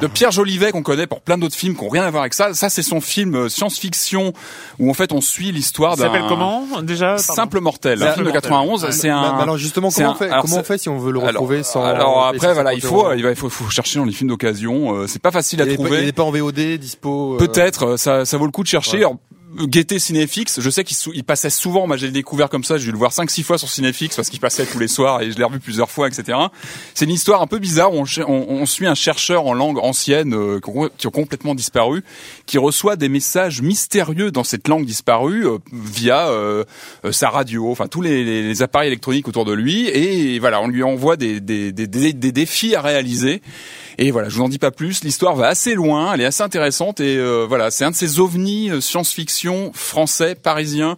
[0.00, 2.34] de- Pierre Jolivet qu'on connaît pour plein d'autres films qui ont rien à voir avec
[2.34, 2.54] ça.
[2.54, 4.32] Ça, c'est son film euh, science-fiction
[4.78, 8.12] où en fait on suit l'histoire Ça d'un s'appelle comment déjà pardon Simple Mortel, un
[8.12, 8.42] film de Mortel.
[8.50, 8.84] 91.
[8.84, 9.36] Ah, C'est Mais- un.
[9.36, 11.18] mais alors justement, comment un- on fait alors Comment on fait si on veut le
[11.20, 13.98] alors, retrouver sans alors après voilà, il 150 faut il va il faut, faut chercher
[13.98, 14.94] dans les films d'occasion.
[14.96, 16.00] euh, c'est pas facile à trouver.
[16.00, 17.36] Il n'est pas en VOD, dispo.
[17.38, 18.98] Peut-être, ça, ça vaut le coup de chercher.
[18.98, 19.04] Ouais.
[19.04, 22.92] Alors, Guetter Cinéfix, je sais qu'il passait souvent, moi j'ai découvert comme ça, j'ai dû
[22.92, 25.44] le voir 5-6 fois sur Cinéfix parce qu'il passait tous les soirs et je l'ai
[25.44, 26.38] revu plusieurs fois, etc.
[26.94, 30.32] C'est une histoire un peu bizarre on, on- on suit un chercheur en langue ancienne
[30.32, 30.58] euh,
[30.96, 32.02] qui ont complètement disparu,
[32.46, 36.64] qui reçoit des messages mystérieux dans cette langue disparue euh, via euh,
[37.04, 40.62] euh, sa radio, enfin tous les, les- les appareils électroniques autour de lui et voilà,
[40.62, 43.42] on lui envoie des, des, des, des- des défis à réaliser.
[43.98, 45.04] Et voilà, je vous en dis pas plus.
[45.04, 48.20] L'histoire va assez loin, elle est assez intéressante et euh, voilà, c'est un de ces
[48.20, 50.96] ovnis euh, science-fiction français, parisien,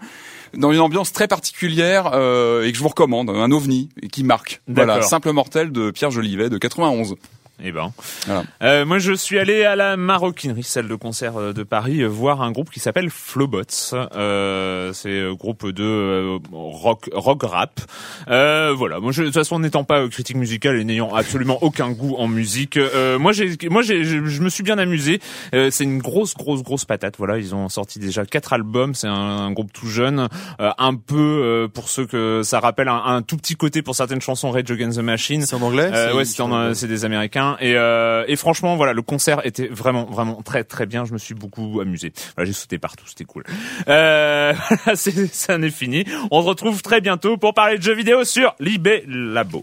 [0.56, 4.62] dans une ambiance très particulière euh, et que je vous recommande, un ovni qui marque.
[4.68, 5.02] Voilà.
[5.02, 7.16] Simple mortel de Pierre Jolivet de 91.
[7.62, 7.92] Eh ben.
[8.26, 8.44] Voilà.
[8.62, 12.08] Euh, moi, je suis allé à la maroquinerie, salle de concert euh, de Paris, euh,
[12.08, 13.94] voir un groupe qui s'appelle Flowbots.
[14.16, 17.80] Euh, c'est un groupe de euh, rock, rock rap.
[18.28, 18.98] Euh, voilà.
[19.00, 22.16] Moi, je, de toute façon, n'étant pas euh, critique musicale et n'ayant absolument aucun goût
[22.16, 25.20] en musique, euh, moi, j'ai, moi, j'ai, je, je me suis bien amusé.
[25.54, 27.14] Euh, c'est une grosse, grosse, grosse patate.
[27.18, 28.94] Voilà, ils ont sorti déjà quatre albums.
[28.94, 30.28] C'est un, un groupe tout jeune,
[30.60, 33.94] euh, un peu euh, pour ceux que ça rappelle un, un tout petit côté pour
[33.94, 35.42] certaines chansons Rage Against the Machine.
[35.42, 38.76] C'est en anglais Euh, c'est- ouais, c'était en- c'est des Américains et, euh, et franchement
[38.76, 41.04] voilà le concert était vraiment vraiment très très bien.
[41.04, 42.12] Je me suis beaucoup amusé.
[42.38, 43.44] J'ai sauté partout, c'était cool.
[43.88, 46.04] Euh, voilà, c'est ça en est fini.
[46.30, 49.62] On se retrouve très bientôt pour parler de jeux vidéo sur Libé Labo.